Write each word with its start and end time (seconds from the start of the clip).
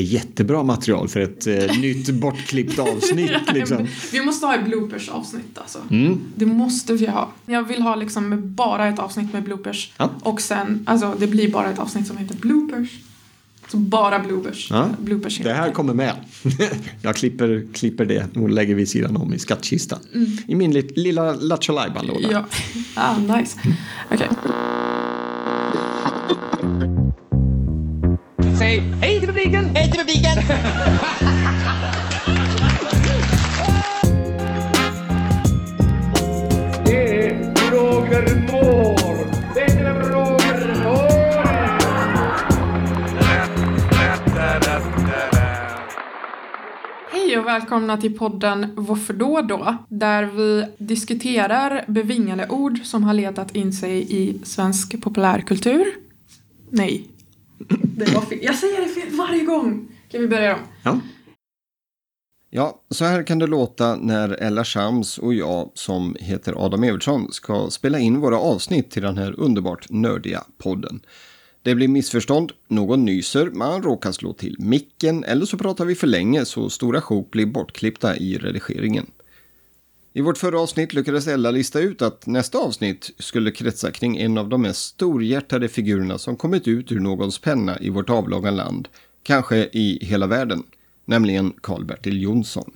Jättebra 0.00 0.62
material 0.62 1.08
för 1.08 1.20
ett 1.20 1.46
eh, 1.46 1.78
nytt 1.80 2.10
bortklippt 2.10 2.78
avsnitt. 2.78 3.52
Liksom. 3.54 3.86
Vi 4.12 4.24
måste 4.24 4.46
ha 4.46 4.54
ett 4.54 4.64
bloopers 4.64 5.08
avsnitt 5.08 5.58
alltså. 5.58 5.78
Mm. 5.90 6.20
Det 6.34 6.46
måste 6.46 6.92
vi 6.92 7.06
ha. 7.06 7.32
Jag 7.46 7.62
vill 7.62 7.82
ha 7.82 7.94
liksom 7.94 8.54
bara 8.54 8.88
ett 8.88 8.98
avsnitt 8.98 9.32
med 9.32 9.42
bloopers. 9.42 9.92
Ja. 9.96 10.10
Och 10.22 10.40
sen, 10.40 10.84
alltså 10.86 11.14
det 11.18 11.26
blir 11.26 11.50
bara 11.50 11.70
ett 11.70 11.78
avsnitt 11.78 12.06
som 12.06 12.16
heter 12.16 12.34
bloopers. 12.34 12.88
Så 13.68 13.76
bara 13.76 14.18
bloopers. 14.18 14.70
Ja. 14.70 14.88
bloopers 14.98 15.38
det 15.38 15.52
här 15.52 15.70
kommer 15.70 15.94
med. 15.94 16.14
Jag 17.02 17.16
klipper, 17.16 17.66
klipper 17.72 18.04
det 18.04 18.36
och 18.36 18.50
lägger 18.50 18.74
vid 18.74 18.88
sidan 18.88 19.16
om 19.16 19.34
i 19.34 19.38
skattkistan. 19.38 19.98
Mm. 20.14 20.36
I 20.46 20.54
min 20.54 20.72
lilla 20.72 21.32
Lattjo 21.32 21.72
låda 21.72 22.28
Ja, 22.30 22.44
ah, 22.94 23.18
nice. 23.18 23.58
Mm. 23.64 23.76
Okej. 24.10 24.28
Okay. 24.30 24.52
Säg 28.62 28.82
hej 29.00 29.18
till 29.18 29.28
publiken! 29.28 29.64
Hej 29.74 29.90
till 29.90 30.00
publiken! 30.00 30.36
Det 36.84 37.26
är 37.26 37.70
Roger 37.70 38.36
Moore. 38.52 39.26
Det 39.54 39.60
är 39.60 39.94
Roger 39.94 40.84
Moore. 40.84 41.78
Hej 47.12 47.38
och 47.38 47.46
välkomna 47.46 47.96
till 47.96 48.18
podden 48.18 48.72
Varför 48.74 49.14
då 49.14 49.40
då? 49.40 49.76
Där 49.88 50.24
vi 50.24 50.66
diskuterar 50.78 51.84
bevingade 51.88 52.48
ord 52.48 52.80
som 52.84 53.04
har 53.04 53.14
letat 53.14 53.56
in 53.56 53.72
sig 53.72 54.12
i 54.12 54.40
svensk 54.44 55.02
populärkultur. 55.02 55.86
Nej, 56.70 57.08
det 57.68 58.14
var 58.14 58.20
fel. 58.20 58.38
Jag 58.42 58.54
säger 58.54 58.80
det 58.80 58.88
fel 58.88 59.16
varje 59.16 59.44
gång. 59.44 59.88
Kan 60.08 60.20
vi 60.20 60.28
börja 60.28 60.54
om? 60.54 60.60
Ja. 60.82 61.00
Ja, 62.54 62.80
så 62.90 63.04
här 63.04 63.22
kan 63.22 63.38
det 63.38 63.46
låta 63.46 63.96
när 63.96 64.28
Ella 64.28 64.64
Shams 64.64 65.18
och 65.18 65.34
jag, 65.34 65.70
som 65.74 66.16
heter 66.20 66.64
Adam 66.64 66.84
Evertsson, 66.84 67.32
ska 67.32 67.70
spela 67.70 67.98
in 67.98 68.20
våra 68.20 68.38
avsnitt 68.38 68.90
till 68.90 69.02
den 69.02 69.18
här 69.18 69.40
underbart 69.40 69.90
nördiga 69.90 70.44
podden. 70.58 71.00
Det 71.62 71.74
blir 71.74 71.88
missförstånd, 71.88 72.52
någon 72.68 73.04
nyser, 73.04 73.50
man 73.50 73.82
råkar 73.82 74.12
slå 74.12 74.32
till 74.32 74.56
micken 74.58 75.24
eller 75.24 75.46
så 75.46 75.58
pratar 75.58 75.84
vi 75.84 75.94
för 75.94 76.06
länge 76.06 76.44
så 76.44 76.70
stora 76.70 77.00
sjok 77.00 77.30
blir 77.30 77.46
bortklippta 77.46 78.16
i 78.16 78.38
redigeringen. 78.38 79.06
I 80.14 80.20
vårt 80.20 80.38
förra 80.38 80.60
avsnitt 80.60 80.94
lyckades 80.94 81.26
Ella 81.26 81.50
lista 81.50 81.80
ut 81.80 82.02
att 82.02 82.26
nästa 82.26 82.58
avsnitt 82.58 83.10
skulle 83.18 83.50
kretsa 83.50 83.90
kring 83.90 84.16
en 84.16 84.38
av 84.38 84.48
de 84.48 84.62
mest 84.62 84.84
storhjärtade 84.84 85.68
figurerna 85.68 86.18
som 86.18 86.36
kommit 86.36 86.68
ut 86.68 86.92
ur 86.92 87.00
någons 87.00 87.38
penna 87.38 87.78
i 87.80 87.90
vårt 87.90 88.10
avlånga 88.10 88.50
land, 88.50 88.88
kanske 89.22 89.56
i 89.56 89.98
hela 90.02 90.26
världen, 90.26 90.62
nämligen 91.04 91.52
Karl-Bertil 91.60 92.22
Jonsson. 92.22 92.70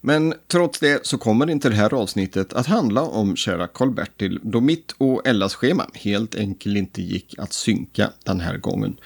Men 0.00 0.34
trots 0.46 0.80
det 0.80 1.06
så 1.06 1.18
kommer 1.18 1.50
inte 1.50 1.68
det 1.68 1.74
här 1.74 1.94
avsnittet 1.94 2.52
att 2.52 2.66
handla 2.66 3.02
om 3.02 3.36
kära 3.36 3.66
Karl-Bertil 3.66 4.40
då 4.42 4.60
mitt 4.60 4.94
och 4.98 5.26
Ellas 5.26 5.54
schema 5.54 5.86
helt 5.94 6.34
enkelt 6.34 6.76
inte 6.76 7.02
gick 7.02 7.34
att 7.38 7.52
synka 7.52 8.10
den 8.24 8.40
här 8.40 8.58
gången. 8.58 8.96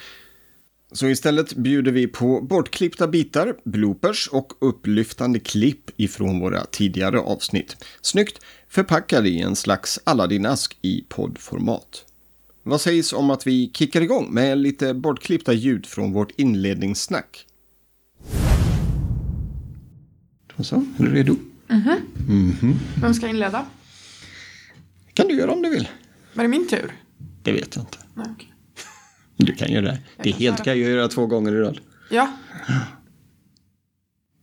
Så 0.93 1.09
istället 1.09 1.55
bjuder 1.55 1.93
vi 1.93 2.07
på 2.07 2.41
bortklippta 2.41 3.09
bitar, 3.09 3.55
bloopers 3.65 4.29
och 4.29 4.53
upplyftande 4.61 5.41
klipp 5.41 5.91
ifrån 5.97 6.41
våra 6.41 6.65
tidigare 6.65 7.19
avsnitt. 7.19 7.77
Snyggt 8.01 8.45
förpackade 8.69 9.29
i 9.29 9.41
en 9.41 9.57
slags 9.57 10.01
Aladdin-ask 10.05 10.77
i 10.83 11.05
poddformat. 11.09 12.05
Vad 12.63 12.81
sägs 12.81 13.13
om 13.13 13.31
att 13.31 13.47
vi 13.47 13.71
kickar 13.75 14.01
igång 14.01 14.35
med 14.35 14.59
lite 14.59 14.95
bortklippta 14.95 15.53
ljud 15.53 15.87
från 15.87 16.13
vårt 16.13 16.31
inledningssnack? 16.37 17.47
Då 20.57 20.65
så, 20.65 20.77
är 20.77 21.03
du 21.03 21.15
redo? 21.15 21.37
Mhm. 21.69 21.97
Mm 22.29 22.53
-hmm. 22.53 22.75
Vem 23.01 23.15
ska 23.15 23.29
inleda? 23.29 23.67
kan 25.15 25.29
du 25.29 25.35
göra 25.35 25.53
om 25.53 25.63
du 25.63 25.71
vill. 25.71 25.89
Var 26.35 26.45
det 26.45 26.49
min 26.49 26.69
tur? 26.69 26.93
Det 27.43 27.53
vet 27.53 27.77
jag 27.77 27.83
inte. 27.83 27.99
Nej, 28.15 28.27
okay. 28.35 28.47
Du 29.39 29.55
kan 29.55 29.73
göra 29.73 29.85
det. 29.85 29.99
det 30.23 30.29
är 30.29 30.35
helt 30.35 30.65
kan 30.65 30.81
jag 30.81 30.91
göra 30.91 31.09
två 31.09 31.27
gånger 31.27 31.53
i 31.53 31.61
rad. 31.61 31.81
Ja. 32.11 32.29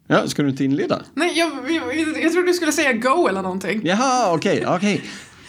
Ja, 0.08 0.28
ska 0.28 0.44
du 0.44 0.50
inte 0.50 0.64
inleda? 0.64 1.02
Nej, 1.14 1.32
jag, 1.36 1.72
jag, 1.72 1.98
jag 2.24 2.32
trodde 2.32 2.48
du 2.48 2.54
skulle 2.54 2.72
säga 2.72 2.94
go 2.94 3.28
eller 3.28 3.42
någonting. 3.42 3.82
Jaha, 3.84 4.34
okej, 4.34 4.68
okay, 4.68 4.76
okej. 4.76 5.04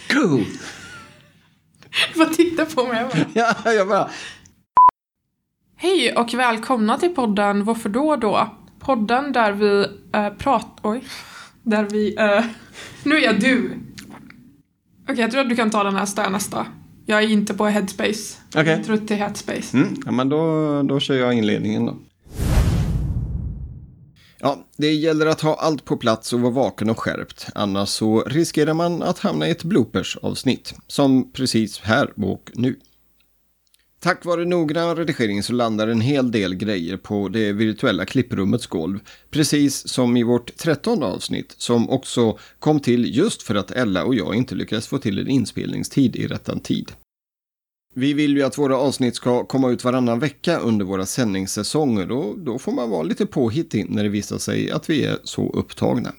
Okay. 0.07 0.21
Go! 0.21 0.43
Du 2.13 2.19
bara 2.19 2.29
titta 2.29 2.65
på 2.65 2.83
mig. 2.83 2.97
Jag 2.97 3.09
bara. 3.09 3.25
Ja, 3.65 3.73
jag 3.73 3.87
bara. 3.87 4.09
Hej 5.75 6.15
och 6.15 6.33
välkomna 6.33 6.97
till 6.97 7.15
podden 7.15 7.63
Varför 7.63 7.89
då 7.89 8.15
då? 8.15 8.55
Podden 8.79 9.31
där 9.31 9.51
vi 9.51 9.87
äh, 10.13 10.29
pratar... 10.29 10.89
Oj. 10.91 11.03
Där 11.63 11.83
vi... 11.83 12.15
Äh, 12.15 12.45
nu 13.03 13.15
är 13.15 13.21
jag 13.21 13.39
du. 13.39 13.65
Okej, 13.65 13.81
okay, 15.03 15.15
jag 15.15 15.31
tror 15.31 15.41
att 15.41 15.49
du 15.49 15.55
kan 15.55 15.69
ta 15.69 15.83
den 15.83 15.95
här 15.95 16.29
nästa. 16.29 16.65
Jag 17.09 17.23
är 17.23 17.27
inte 17.27 17.53
på 17.53 17.65
headspace. 17.65 18.37
Okay. 18.49 18.65
Jag 18.65 18.83
tror 18.83 18.95
att 18.95 19.07
det 19.07 19.13
är 19.13 19.17
headspace. 19.17 19.77
Mm, 19.77 19.95
ja, 20.05 20.11
men 20.11 20.29
då, 20.29 20.81
då 20.83 20.99
kör 20.99 21.15
jag 21.15 21.33
inledningen 21.33 21.85
då. 21.85 21.97
Ja, 24.39 24.57
det 24.77 24.93
gäller 24.93 25.25
att 25.25 25.41
ha 25.41 25.55
allt 25.55 25.85
på 25.85 25.97
plats 25.97 26.33
och 26.33 26.39
vara 26.39 26.51
vaken 26.51 26.89
och 26.89 26.99
skärpt. 26.99 27.47
Annars 27.55 27.89
så 27.89 28.21
riskerar 28.21 28.73
man 28.73 29.03
att 29.03 29.19
hamna 29.19 29.47
i 29.47 29.51
ett 29.51 29.63
bloopers-avsnitt. 29.63 30.73
Som 30.87 31.31
precis 31.31 31.79
här 31.79 32.25
och 32.25 32.51
nu. 32.53 32.75
Tack 33.99 34.25
vare 34.25 34.45
noggrann 34.45 34.95
redigering 34.95 35.43
så 35.43 35.53
landar 35.53 35.87
en 35.87 36.01
hel 36.01 36.31
del 36.31 36.55
grejer 36.55 36.97
på 36.97 37.29
det 37.29 37.51
virtuella 37.53 38.05
klipprummets 38.05 38.67
golv. 38.67 38.99
Precis 39.29 39.87
som 39.87 40.17
i 40.17 40.23
vårt 40.23 40.57
trettonde 40.57 41.05
avsnitt 41.05 41.55
som 41.57 41.89
också 41.89 42.37
kom 42.59 42.79
till 42.79 43.17
just 43.17 43.43
för 43.43 43.55
att 43.55 43.71
Ella 43.71 44.03
och 44.03 44.15
jag 44.15 44.35
inte 44.35 44.55
lyckades 44.55 44.87
få 44.87 44.97
till 44.97 45.19
en 45.19 45.27
inspelningstid 45.27 46.15
i 46.15 46.27
rättan 46.27 46.59
tid. 46.59 46.91
Vi 47.95 48.13
vill 48.13 48.37
ju 48.37 48.43
att 48.43 48.57
våra 48.57 48.77
avsnitt 48.77 49.15
ska 49.15 49.45
komma 49.45 49.69
ut 49.69 49.83
varannan 49.83 50.19
vecka 50.19 50.59
under 50.59 50.85
våra 50.85 51.05
sändningssäsonger 51.05 52.11
och 52.11 52.39
då 52.39 52.59
får 52.59 52.71
man 52.71 52.89
vara 52.89 53.03
lite 53.03 53.25
påhittig 53.25 53.89
när 53.89 54.03
det 54.03 54.09
visar 54.09 54.37
sig 54.37 54.71
att 54.71 54.89
vi 54.89 55.05
är 55.05 55.17
så 55.23 55.49
upptagna. 55.53 56.13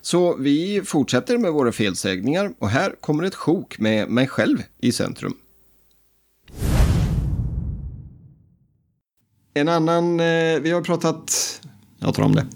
Så 0.00 0.36
vi 0.36 0.82
fortsätter 0.84 1.38
med 1.38 1.52
våra 1.52 1.72
felsägningar 1.72 2.52
och 2.58 2.68
här 2.68 2.94
kommer 3.00 3.24
ett 3.24 3.34
sjok 3.34 3.78
med 3.78 4.08
mig 4.08 4.26
själv 4.26 4.62
i 4.80 4.92
centrum. 4.92 5.34
En 9.58 9.68
annan, 9.68 10.20
eh, 10.20 10.60
vi 10.60 10.70
har 10.70 10.82
pratat, 10.82 11.60
jag 11.98 12.14
tar 12.14 12.22
om 12.22 12.34
det. 12.34 12.46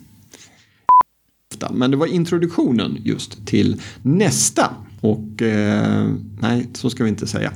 Men 1.70 1.90
det 1.90 1.96
var 1.96 2.06
introduktionen 2.06 2.98
just 3.04 3.46
till 3.46 3.80
nästa. 4.02 4.74
Och 5.00 5.42
eh, 5.42 6.08
nej, 6.40 6.68
så 6.72 6.90
ska 6.90 7.04
vi 7.04 7.10
inte 7.10 7.26
säga. 7.26 7.52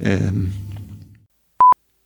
Eh, 0.00 0.32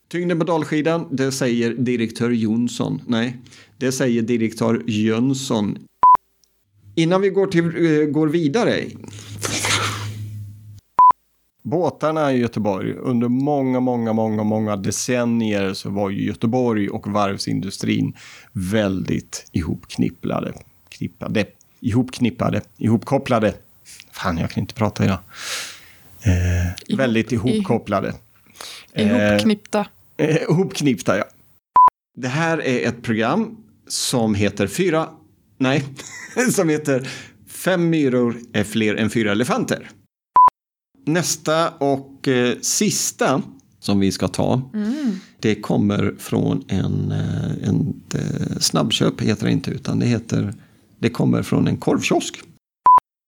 tyngden 0.09 0.38
på 0.38 0.44
dalskidan, 0.44 1.06
det 1.10 1.32
säger 1.32 1.75
direktör 1.75 2.31
Jonsson. 2.31 3.03
Nej, 3.06 3.37
det 3.78 3.92
säger 3.92 4.22
direktör 4.22 4.82
Jönsson. 4.87 5.78
Innan 6.94 7.21
vi 7.21 7.28
går, 7.28 7.47
till, 7.47 7.65
eh, 7.65 8.06
går 8.06 8.28
vidare 8.28 8.84
båtarna 11.62 12.32
i 12.32 12.38
Göteborg. 12.38 12.93
Under 12.93 13.28
många, 13.28 13.81
många, 13.81 14.12
många, 14.12 14.44
många 14.44 14.76
decennier 14.76 15.75
så 15.75 15.91
var 15.91 16.10
ju 16.10 16.26
Göteborg 16.26 16.88
och 16.88 17.06
varvsindustrin 17.06 18.16
väldigt 18.53 19.48
ihopknipplade. 19.53 20.53
Knippade, 20.88 21.47
ihopknippade, 21.81 22.60
ihopkopplade. 22.76 23.54
Fan, 24.12 24.38
jag 24.38 24.50
kan 24.50 24.60
inte 24.60 24.75
prata 24.75 25.04
idag. 25.04 25.19
Eh, 26.22 26.66
ihop, 26.87 27.00
väldigt 27.00 27.32
ihopkopplade. 27.32 28.15
Ihopknippta. 28.94 29.87
Eh, 30.16 30.28
eh, 30.28 30.42
ihopknippta, 30.42 31.19
ja. 31.19 31.25
Det 32.16 32.28
här 32.28 32.62
är 32.62 32.88
ett 32.88 33.03
program 33.03 33.56
som 33.89 34.34
heter 34.34 34.66
Fyra... 34.66 35.09
Nej, 35.59 35.84
som 36.53 36.68
heter 36.68 37.09
Fem 37.48 37.91
myror 37.91 38.36
är 38.53 38.65
fler 38.65 38.95
än 38.95 39.10
fyra 39.10 39.33
elefanter. 39.33 39.91
Nästa 41.05 41.71
och 41.71 42.29
eh, 42.29 42.57
sista 42.61 43.43
som 43.81 44.01
vi 44.01 44.13
ska 44.13 44.29
ta. 44.29 44.63
Mm. 44.75 45.13
Det 45.41 45.55
kommer 45.55 46.15
från 46.19 46.65
en, 46.69 47.13
eh, 47.13 47.69
en, 47.69 48.03
eh, 48.15 48.59
snabbköp, 48.59 49.21
heter 49.21 49.47
det 49.47 49.53
inte, 49.53 49.71
utan 49.71 49.99
det 49.99 50.07
heter 50.07 50.55
det 50.99 51.11
kommer 51.11 51.43
från 51.43 51.69
en 51.69 51.77
korvkiosk. 51.77 52.41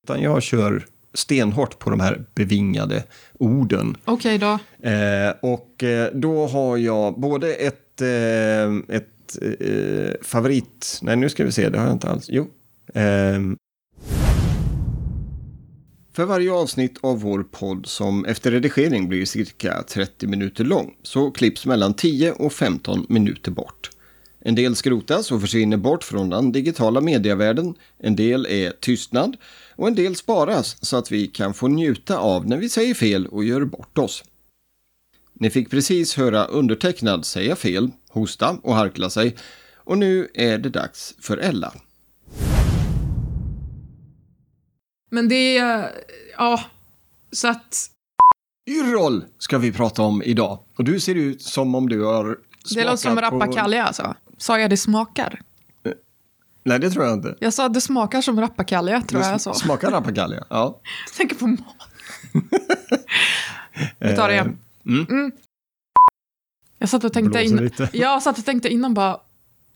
Utan 0.06 0.22
jag 0.22 0.42
kör 0.42 0.86
stenhårt 1.14 1.78
på 1.78 1.90
de 1.90 2.00
här 2.00 2.24
bevingade 2.34 3.04
orden. 3.38 3.96
Okej 4.04 4.36
okay 4.36 4.38
då. 4.38 4.88
Eh, 4.88 5.34
och 5.42 5.84
eh, 5.84 6.10
då 6.14 6.46
har 6.46 6.76
jag 6.76 7.20
både 7.20 7.54
ett, 7.54 8.00
eh, 8.00 8.96
ett 8.96 9.38
eh, 9.60 10.14
favorit... 10.22 10.98
Nej, 11.02 11.16
nu 11.16 11.28
ska 11.28 11.44
vi 11.44 11.52
se, 11.52 11.68
det 11.68 11.78
har 11.78 11.86
jag 11.86 11.94
inte 11.94 12.10
alls. 12.10 12.26
Jo. 12.28 12.46
För 16.14 16.24
varje 16.24 16.52
avsnitt 16.52 16.98
av 17.00 17.20
vår 17.20 17.42
podd 17.42 17.86
som 17.86 18.24
efter 18.24 18.50
redigering 18.50 19.08
blir 19.08 19.26
cirka 19.26 19.82
30 19.82 20.26
minuter 20.26 20.64
lång 20.64 20.94
så 21.02 21.30
klipps 21.30 21.66
mellan 21.66 21.94
10 21.94 22.32
och 22.32 22.52
15 22.52 23.06
minuter 23.08 23.50
bort. 23.50 23.90
En 24.40 24.54
del 24.54 24.76
skrotas 24.76 25.32
och 25.32 25.40
försvinner 25.40 25.76
bort 25.76 26.04
från 26.04 26.30
den 26.30 26.52
digitala 26.52 27.00
medievärlden. 27.00 27.74
En 27.98 28.16
del 28.16 28.46
är 28.46 28.70
tystnad 28.70 29.36
och 29.76 29.88
en 29.88 29.94
del 29.94 30.16
sparas 30.16 30.76
så 30.80 30.96
att 30.96 31.12
vi 31.12 31.26
kan 31.26 31.54
få 31.54 31.68
njuta 31.68 32.18
av 32.18 32.48
när 32.48 32.56
vi 32.56 32.68
säger 32.68 32.94
fel 32.94 33.26
och 33.26 33.44
gör 33.44 33.64
bort 33.64 33.98
oss. 33.98 34.24
Ni 35.32 35.50
fick 35.50 35.70
precis 35.70 36.16
höra 36.16 36.44
undertecknad 36.44 37.24
säga 37.24 37.56
fel, 37.56 37.90
hosta 38.08 38.58
och 38.62 38.74
harkla 38.74 39.10
sig 39.10 39.36
och 39.74 39.98
nu 39.98 40.28
är 40.34 40.58
det 40.58 40.68
dags 40.68 41.14
för 41.20 41.36
Ella. 41.36 41.74
Men 45.12 45.28
det 45.28 45.58
är... 45.58 45.90
Ja, 46.38 46.60
så 47.32 47.48
att... 47.48 47.88
Yrrol 48.70 49.24
ska 49.38 49.58
vi 49.58 49.72
prata 49.72 50.02
om 50.02 50.22
idag. 50.22 50.58
Och 50.76 50.84
du 50.84 51.00
ser 51.00 51.14
ut 51.14 51.42
som 51.42 51.74
om 51.74 51.88
du 51.88 52.04
har 52.04 52.24
smakat 52.24 52.74
Det 52.74 52.84
låter 52.84 52.96
som 52.96 53.14
på- 53.14 53.20
rappakalja 53.20 53.84
alltså. 53.84 54.14
Sa 54.38 54.58
jag 54.58 54.70
det 54.70 54.76
smakar? 54.76 55.40
Nej, 56.64 56.78
det 56.78 56.90
tror 56.90 57.04
jag 57.04 57.14
inte. 57.14 57.36
Jag 57.40 57.54
sa 57.54 57.66
att 57.66 57.74
det 57.74 57.80
smakar 57.80 58.20
som 58.22 58.40
rappakalja, 58.40 59.00
tror 59.02 59.22
jag 59.22 59.32
jag 59.32 59.40
sa. 59.40 59.54
Smakar 59.54 59.90
rappakalja? 59.90 60.44
Ja. 60.50 60.80
Jag 61.06 61.14
tänker 61.16 61.36
på 61.36 61.46
mat. 61.46 61.58
Vi 63.98 64.16
tar 64.16 64.28
det 64.28 64.34
igen. 64.34 64.58
Mm. 64.86 65.32
Jag 66.78 66.88
satt 66.88 67.04
och 67.04 67.12
tänkte 67.12 67.38
Blåser 67.38 67.62
lite. 67.64 67.88
jag 67.92 68.22
satt 68.22 68.38
och 68.38 68.44
tänkte 68.44 68.68
innan 68.68 68.94
bara, 68.94 69.20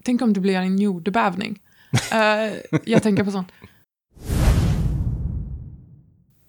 tänk 0.02 0.22
om 0.22 0.32
det 0.32 0.40
blir 0.40 0.56
en 0.56 0.78
jordbävning. 0.78 1.62
Eh, 2.12 2.52
jag 2.84 3.02
tänker 3.02 3.24
på 3.24 3.30
sånt. 3.30 3.48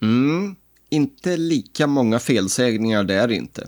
Mm, 0.02 0.56
inte 0.90 1.38
lika 1.38 1.88
många 1.88 2.20
felsägningar 2.20 3.04
där 3.04 3.32
inte. 3.32 3.68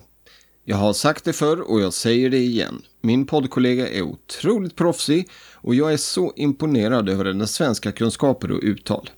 Jag 0.65 0.77
har 0.77 0.93
sagt 0.93 1.25
det 1.25 1.33
förr 1.33 1.61
och 1.61 1.81
jag 1.81 1.93
säger 1.93 2.29
det 2.29 2.37
igen. 2.37 2.81
Min 3.01 3.25
poddkollega 3.25 3.89
är 3.89 4.01
otroligt 4.01 4.75
proffsig 4.75 5.29
och 5.53 5.75
jag 5.75 5.93
är 5.93 5.97
så 5.97 6.33
imponerad 6.35 7.09
över 7.09 7.25
hennes 7.25 7.53
svenska 7.53 7.91
kunskaper 7.91 8.51
och 8.51 8.59
uttal. 8.63 9.09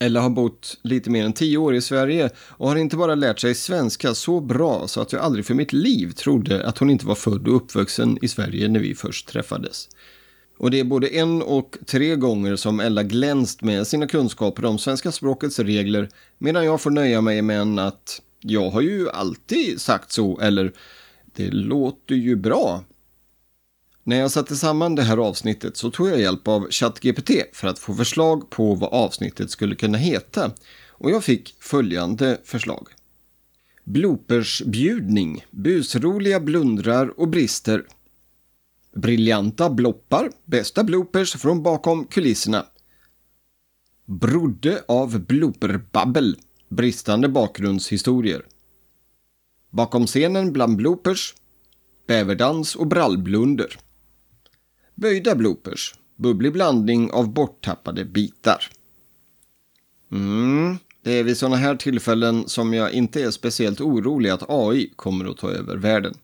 Ella 0.00 0.20
har 0.20 0.30
bott 0.30 0.78
lite 0.82 1.10
mer 1.10 1.24
än 1.24 1.32
tio 1.32 1.58
år 1.58 1.74
i 1.74 1.80
Sverige 1.80 2.30
och 2.38 2.68
har 2.68 2.76
inte 2.76 2.96
bara 2.96 3.14
lärt 3.14 3.40
sig 3.40 3.54
svenska 3.54 4.14
så 4.14 4.40
bra 4.40 4.88
så 4.88 5.00
att 5.00 5.12
jag 5.12 5.22
aldrig 5.22 5.46
för 5.46 5.54
mitt 5.54 5.72
liv 5.72 6.12
trodde 6.12 6.66
att 6.66 6.78
hon 6.78 6.90
inte 6.90 7.06
var 7.06 7.14
född 7.14 7.48
och 7.48 7.56
uppvuxen 7.56 8.18
i 8.22 8.28
Sverige 8.28 8.68
när 8.68 8.80
vi 8.80 8.94
först 8.94 9.28
träffades. 9.28 9.88
Och 10.58 10.70
det 10.70 10.80
är 10.80 10.84
både 10.84 11.08
en 11.08 11.42
och 11.42 11.78
tre 11.86 12.16
gånger 12.16 12.56
som 12.56 12.80
Ella 12.80 13.02
glänst 13.02 13.62
med 13.62 13.86
sina 13.86 14.06
kunskaper 14.06 14.64
om 14.64 14.78
svenska 14.78 15.12
språkets 15.12 15.58
regler 15.58 16.08
medan 16.38 16.64
jag 16.64 16.80
får 16.80 16.90
nöja 16.90 17.20
mig 17.20 17.42
med 17.42 17.60
en 17.60 17.78
att 17.78 18.22
jag 18.40 18.70
har 18.70 18.80
ju 18.80 19.10
alltid 19.10 19.80
sagt 19.80 20.12
så 20.12 20.40
eller 20.40 20.72
det 21.36 21.50
låter 21.50 22.14
ju 22.14 22.36
bra. 22.36 22.84
När 24.04 24.20
jag 24.20 24.30
satte 24.30 24.56
samman 24.56 24.94
det 24.94 25.02
här 25.02 25.16
avsnittet 25.16 25.76
så 25.76 25.90
tog 25.90 26.08
jag 26.08 26.20
hjälp 26.20 26.48
av 26.48 26.70
ChatGPT 26.70 27.30
för 27.52 27.68
att 27.68 27.78
få 27.78 27.94
förslag 27.94 28.50
på 28.50 28.74
vad 28.74 28.92
avsnittet 28.92 29.50
skulle 29.50 29.74
kunna 29.74 29.98
heta 29.98 30.50
och 30.88 31.10
jag 31.10 31.24
fick 31.24 31.54
följande 31.60 32.38
förslag. 32.44 32.88
Bloopersbjudning, 33.84 35.44
busroliga 35.50 36.40
blundrar 36.40 37.20
och 37.20 37.28
brister. 37.28 37.84
Briljanta 38.98 39.70
bloppar, 39.70 40.30
bästa 40.44 40.84
bloopers 40.84 41.32
från 41.36 41.62
bakom 41.62 42.04
kulisserna. 42.04 42.66
Brodde 44.04 44.84
av 44.88 45.20
blooperbabbel, 45.20 46.36
bristande 46.68 47.28
bakgrundshistorier. 47.28 48.46
Bakom 49.70 50.06
scenen 50.06 50.52
bland 50.52 50.76
bloopers, 50.76 51.34
bäverdans 52.06 52.76
och 52.76 52.86
brallblunder. 52.86 53.78
Böjda 54.94 55.34
bloopers, 55.34 55.94
bubblig 56.16 56.52
blandning 56.52 57.10
av 57.10 57.32
borttappade 57.32 58.04
bitar. 58.04 58.64
Mm, 60.12 60.78
det 61.02 61.12
är 61.12 61.24
vid 61.24 61.36
sådana 61.36 61.56
här 61.56 61.76
tillfällen 61.76 62.48
som 62.48 62.74
jag 62.74 62.92
inte 62.92 63.22
är 63.22 63.30
speciellt 63.30 63.80
orolig 63.80 64.30
att 64.30 64.50
AI 64.50 64.92
kommer 64.96 65.24
att 65.24 65.36
ta 65.36 65.50
över 65.50 65.76
världen. 65.76 66.14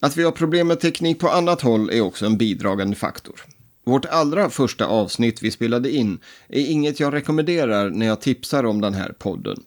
Att 0.00 0.16
vi 0.16 0.22
har 0.22 0.32
problem 0.32 0.68
med 0.68 0.80
teknik 0.80 1.18
på 1.18 1.28
annat 1.28 1.60
håll 1.60 1.90
är 1.90 2.00
också 2.00 2.26
en 2.26 2.38
bidragande 2.38 2.96
faktor. 2.96 3.44
Vårt 3.84 4.04
allra 4.04 4.50
första 4.50 4.86
avsnitt 4.86 5.42
vi 5.42 5.50
spelade 5.50 5.90
in 5.90 6.18
är 6.48 6.70
inget 6.70 7.00
jag 7.00 7.14
rekommenderar 7.14 7.90
när 7.90 8.06
jag 8.06 8.20
tipsar 8.20 8.64
om 8.64 8.80
den 8.80 8.94
här 8.94 9.14
podden. 9.18 9.62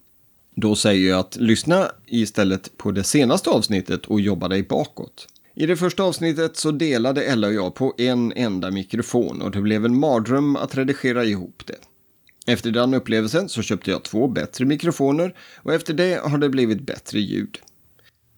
Då 0.55 0.75
säger 0.75 1.09
jag 1.09 1.19
att 1.19 1.35
lyssna 1.35 1.91
istället 2.07 2.77
på 2.77 2.91
det 2.91 3.03
senaste 3.03 3.49
avsnittet 3.49 4.05
och 4.05 4.21
jobba 4.21 4.47
dig 4.47 4.63
bakåt. 4.63 5.27
I 5.55 5.65
det 5.65 5.77
första 5.77 6.03
avsnittet 6.03 6.57
så 6.57 6.71
delade 6.71 7.23
Ella 7.23 7.47
och 7.47 7.53
jag 7.53 7.75
på 7.75 7.93
en 7.97 8.33
enda 8.35 8.71
mikrofon 8.71 9.41
och 9.41 9.51
det 9.51 9.61
blev 9.61 9.85
en 9.85 9.99
mardröm 9.99 10.55
att 10.55 10.77
redigera 10.77 11.25
ihop 11.25 11.63
det. 11.65 11.77
Efter 12.51 12.71
den 12.71 12.93
upplevelsen 12.93 13.49
så 13.49 13.61
köpte 13.61 13.91
jag 13.91 14.03
två 14.03 14.27
bättre 14.27 14.65
mikrofoner 14.65 15.35
och 15.55 15.73
efter 15.73 15.93
det 15.93 16.21
har 16.23 16.37
det 16.37 16.49
blivit 16.49 16.81
bättre 16.81 17.19
ljud. 17.19 17.59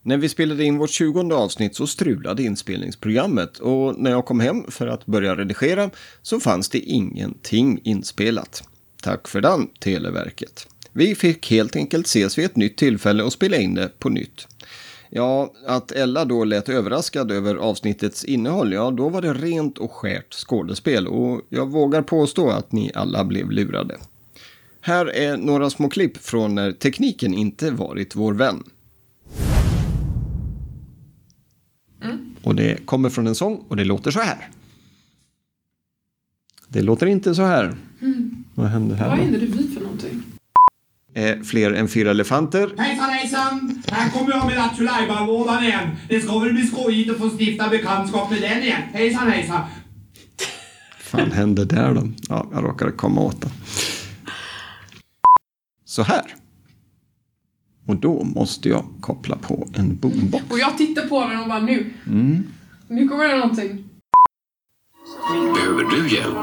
När 0.06 0.18
vi 0.18 0.30
spelade 0.30 0.64
in 0.64 0.78
vårt 0.78 0.90
20 0.90 1.34
avsnitt 1.34 1.76
så 1.76 1.88
strulade 1.88 2.44
inspelningsprogrammet 2.44 3.58
och 3.58 4.00
när 4.00 4.12
jag 4.12 4.26
kom 4.26 4.40
hem 4.40 4.64
för 4.72 4.88
att 4.88 5.06
börja 5.06 5.36
redigera 5.36 5.90
så 6.22 6.40
fanns 6.40 6.70
det 6.70 6.80
ingenting 6.80 7.80
inspelat. 7.84 8.64
Tack 9.02 9.28
för 9.28 9.42
den, 9.42 9.68
Televerket. 9.80 10.68
Vi 10.92 11.16
fick 11.16 11.52
helt 11.52 11.76
enkelt 11.76 12.08
ses 12.08 12.38
vid 12.38 12.46
ett 12.46 12.56
nytt 12.56 12.78
tillfälle 12.78 13.24
och 13.24 13.34
spela 13.34 13.58
in 13.58 13.74
det 13.74 14.00
på 14.00 14.10
nytt. 14.10 14.48
Ja, 15.10 15.54
att 15.68 15.92
Ella 15.92 16.26
då 16.26 16.44
lät 16.44 16.70
överraskad 16.70 17.32
över 17.32 17.56
avsnittets 17.56 18.26
innehåll, 18.26 18.74
ja 18.74 18.92
då 18.92 19.10
var 19.10 19.22
det 19.22 19.34
rent 19.34 19.78
och 19.78 19.92
skärt 19.92 20.34
skådespel 20.34 21.08
och 21.08 21.42
jag 21.50 21.72
vågar 21.72 22.02
påstå 22.02 22.50
att 22.50 22.72
ni 22.72 22.92
alla 22.96 23.24
blev 23.24 23.52
lurade. 23.52 23.98
Här 24.82 25.16
är 25.16 25.38
några 25.38 25.70
små 25.70 25.90
klipp 25.90 26.18
från 26.18 26.56
när 26.56 26.72
tekniken 26.72 27.34
inte 27.34 27.72
varit 27.72 28.16
vår 28.16 28.34
vän. 28.34 28.64
Och 32.44 32.56
det 32.56 32.86
kommer 32.86 33.10
från 33.10 33.28
en 33.28 33.36
sång 33.36 33.64
och 33.68 33.76
det 33.76 33.84
låter 33.84 34.12
så 34.12 34.20
här. 34.20 34.50
Det 36.68 36.82
låter 36.82 37.06
inte 37.08 37.36
så 37.36 37.44
här. 37.44 37.76
Vad 38.56 38.68
händer 38.68 38.96
här 38.96 39.10
Vad 39.10 39.20
hinner 39.20 39.40
du 39.40 39.46
vid 39.46 39.74
för 39.74 39.82
någonting? 39.82 40.24
Eh, 41.14 41.40
fler 41.42 41.72
än 41.72 41.88
fyra 41.88 42.12
elefanter. 42.12 42.72
Hejsan 42.78 43.10
hejsan! 43.10 43.84
Här 43.88 44.10
kommer 44.10 44.32
jag 44.32 44.46
med 44.46 44.56
Lattjo 44.56 44.84
igen. 45.64 45.90
Det 46.10 46.22
ska 46.22 46.40
väl 46.40 46.54
bli 46.54 46.68
skojigt 46.68 47.12
att 47.12 47.18
få 47.18 47.30
stifta 47.38 47.70
bekantskap 47.70 48.32
med 48.32 48.42
den 48.42 48.64
igen. 48.64 48.82
Hejsan 48.94 49.32
hejsan! 49.32 49.62
fan 51.18 51.32
hände 51.32 51.66
där 51.66 51.94
då? 51.94 52.10
Ja, 52.30 52.48
jag 52.54 52.63
råkade 52.63 52.92
komma 52.92 53.22
åt 53.22 53.42
det. 53.42 53.51
Så 55.86 56.04
här. 56.04 56.36
Och 57.86 57.96
då 57.96 58.24
måste 58.24 58.70
jag 58.70 58.86
koppla 59.02 59.36
på 59.36 59.68
en 59.74 59.98
boombox. 59.98 60.44
Och 60.50 60.60
jag 60.60 60.78
tittar 60.78 61.08
på 61.08 61.28
den 61.28 61.40
och 61.40 61.48
bara 61.48 61.60
nu. 61.60 61.94
Nu 62.88 63.08
kommer 63.08 63.28
det 63.28 63.38
någonting. 63.38 63.90
Behöver 65.56 65.84
du 65.84 66.16
hjälp? 66.16 66.38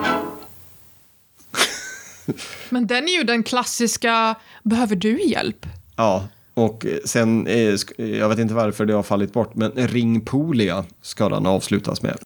Men 2.70 2.86
den 2.86 3.04
är 3.08 3.18
ju 3.18 3.24
den 3.24 3.42
klassiska, 3.42 4.34
behöver 4.62 4.96
du 4.96 5.22
hjälp? 5.22 5.66
Ja, 5.96 6.28
och 6.54 6.86
sen, 7.04 7.46
eh, 7.46 7.74
jag 7.96 8.28
vet 8.28 8.38
inte 8.38 8.54
varför 8.54 8.86
det 8.86 8.94
har 8.94 9.02
fallit 9.02 9.32
bort, 9.32 9.54
men 9.54 9.72
ringpolia 9.72 10.84
ska 11.02 11.28
den 11.28 11.46
avslutas 11.46 12.02
med. 12.02 12.18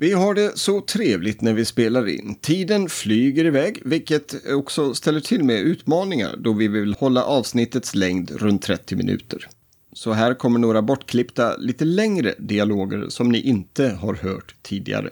Vi 0.00 0.12
har 0.12 0.34
det 0.34 0.58
så 0.58 0.80
trevligt 0.80 1.40
när 1.40 1.52
vi 1.52 1.64
spelar 1.64 2.08
in. 2.08 2.34
Tiden 2.34 2.88
flyger 2.88 3.44
iväg, 3.44 3.82
vilket 3.84 4.46
också 4.46 4.94
ställer 4.94 5.20
till 5.20 5.44
med 5.44 5.60
utmaningar 5.60 6.36
då 6.36 6.52
vi 6.52 6.68
vill 6.68 6.94
hålla 6.94 7.24
avsnittets 7.24 7.94
längd 7.94 8.30
runt 8.30 8.62
30 8.62 8.96
minuter. 8.96 9.48
Så 9.92 10.12
här 10.12 10.34
kommer 10.34 10.58
några 10.58 10.82
bortklippta, 10.82 11.56
lite 11.56 11.84
längre 11.84 12.34
dialoger 12.38 13.08
som 13.08 13.28
ni 13.28 13.40
inte 13.40 13.88
har 13.88 14.14
hört 14.14 14.54
tidigare. 14.62 15.10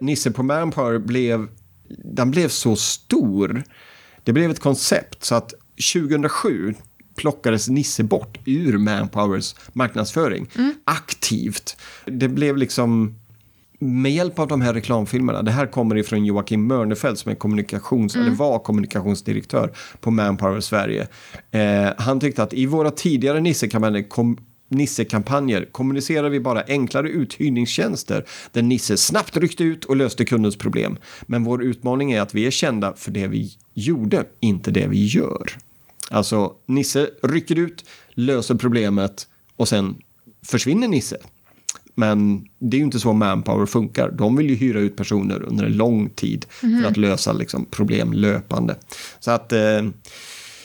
Nisse 0.00 0.30
på 0.30 0.42
Manpower 0.42 0.98
blev, 0.98 1.48
den 1.88 2.30
blev 2.30 2.48
så 2.48 2.76
stor. 2.76 3.62
Det 4.24 4.32
blev 4.32 4.50
ett 4.50 4.60
koncept 4.60 5.24
så 5.24 5.34
att 5.34 5.54
2007 5.94 6.74
plockades 7.16 7.68
Nisse 7.68 8.04
bort 8.04 8.38
ur 8.44 8.78
Manpowers 8.78 9.54
marknadsföring 9.72 10.48
aktivt. 10.84 11.76
Det 12.04 12.28
blev 12.28 12.56
liksom 12.56 13.14
med 13.78 14.12
hjälp 14.12 14.38
av 14.38 14.48
de 14.48 14.60
här 14.60 14.74
reklamfilmerna, 14.74 15.42
det 15.42 15.50
här 15.50 15.66
kommer 15.66 15.96
ifrån 15.96 16.24
Joakim 16.24 16.66
Mörnefeld 16.66 17.18
som 17.18 17.32
är 17.32 17.36
kommunikations, 17.36 18.16
eller 18.16 18.30
var 18.30 18.58
kommunikationsdirektör 18.58 19.72
på 20.00 20.10
Manpower 20.10 20.60
Sverige. 20.60 21.08
Eh, 21.50 21.88
han 21.98 22.20
tyckte 22.20 22.42
att 22.42 22.54
i 22.54 22.66
våra 22.66 22.90
tidigare 22.90 23.40
Nisse-kampanjer 23.40 24.08
kom, 24.08 24.38
Nisse-kampanjer 24.68 25.68
kommunicerar 25.72 26.28
vi 26.28 26.40
bara 26.40 26.62
enklare 26.68 27.08
uthyrningstjänster 27.08 28.24
där 28.52 28.62
Nisse 28.62 28.96
snabbt 28.96 29.36
ryckte 29.36 29.64
ut 29.64 29.84
och 29.84 29.96
löste 29.96 30.24
kundens 30.24 30.56
problem. 30.56 30.96
Men 31.26 31.44
vår 31.44 31.62
utmaning 31.64 32.12
är 32.12 32.20
att 32.20 32.34
vi 32.34 32.46
är 32.46 32.50
kända 32.50 32.92
för 32.96 33.10
det 33.10 33.26
vi 33.26 33.50
gjorde, 33.74 34.24
inte 34.40 34.70
det 34.70 34.86
vi 34.86 35.06
gör. 35.06 35.58
Alltså, 36.10 36.52
Nisse 36.66 37.10
rycker 37.22 37.58
ut, 37.58 37.84
löser 38.10 38.54
problemet 38.54 39.26
och 39.56 39.68
sen 39.68 39.96
försvinner 40.46 40.88
Nisse. 40.88 41.16
Men 41.94 42.48
det 42.58 42.76
är 42.76 42.78
ju 42.78 42.84
inte 42.84 43.00
så 43.00 43.12
Manpower 43.12 43.66
funkar. 43.66 44.10
De 44.10 44.36
vill 44.36 44.50
ju 44.50 44.54
hyra 44.56 44.78
ut 44.80 44.96
personer 44.96 45.42
under 45.42 45.64
en 45.64 45.72
lång 45.76 46.10
tid 46.10 46.46
för 46.48 46.84
att 46.88 46.96
lösa 46.96 47.32
liksom, 47.32 47.64
problem 47.64 48.12
löpande. 48.12 48.76
Så 49.20 49.30
att... 49.30 49.52
Eh, 49.52 49.82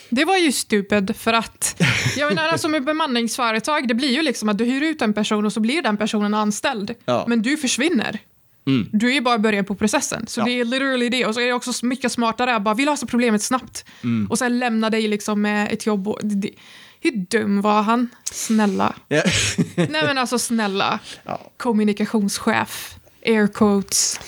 Det 0.09 0.25
var 0.25 0.37
ju 0.37 0.51
stupid 0.51 1.15
för 1.15 1.33
att, 1.33 1.81
jag 2.17 2.29
menar 2.35 2.47
alltså 2.47 2.67
med 2.67 2.83
bemanningsföretag, 2.83 3.87
det 3.87 3.93
blir 3.93 4.09
ju 4.11 4.21
liksom 4.21 4.49
att 4.49 4.57
du 4.57 4.65
hyr 4.65 4.81
ut 4.81 5.01
en 5.01 5.13
person 5.13 5.45
och 5.45 5.53
så 5.53 5.59
blir 5.59 5.81
den 5.81 5.97
personen 5.97 6.33
anställd. 6.33 6.93
Ja. 7.05 7.25
Men 7.27 7.41
du 7.41 7.57
försvinner. 7.57 8.19
Du 8.91 9.09
är 9.09 9.13
ju 9.13 9.21
bara 9.21 9.37
början 9.39 9.65
på 9.65 9.75
processen. 9.75 10.27
Så 10.27 10.39
Ja. 10.41 10.45
det 10.45 10.51
är 10.51 10.65
literally 10.65 11.09
det. 11.09 11.25
Och 11.25 11.33
så 11.33 11.41
är 11.41 11.45
det 11.45 11.53
också 11.53 11.85
mycket 11.85 12.11
smartare 12.11 12.55
att 12.55 12.61
bara, 12.61 12.73
vi 12.75 12.85
löser 12.85 13.07
problemet 13.07 13.41
snabbt. 13.43 13.85
Och 14.29 14.37
sen 14.37 14.59
lämna 14.59 14.89
dig 14.89 15.07
liksom 15.07 15.41
med 15.41 15.71
ett 15.73 15.85
jobb. 15.85 16.07
Och, 16.07 16.19
det, 16.23 16.49
hur 17.01 17.11
dum 17.29 17.61
var 17.61 17.81
han? 17.81 18.09
Snälla. 18.31 18.95
ja. 19.07 19.23
Nej 19.75 19.87
men 19.91 20.17
alltså 20.17 20.39
snälla. 20.39 20.99
Ja. 21.23 21.51
Kommunikationschef. 21.57 22.95
Air 23.25 23.47
quotes. 23.47 24.19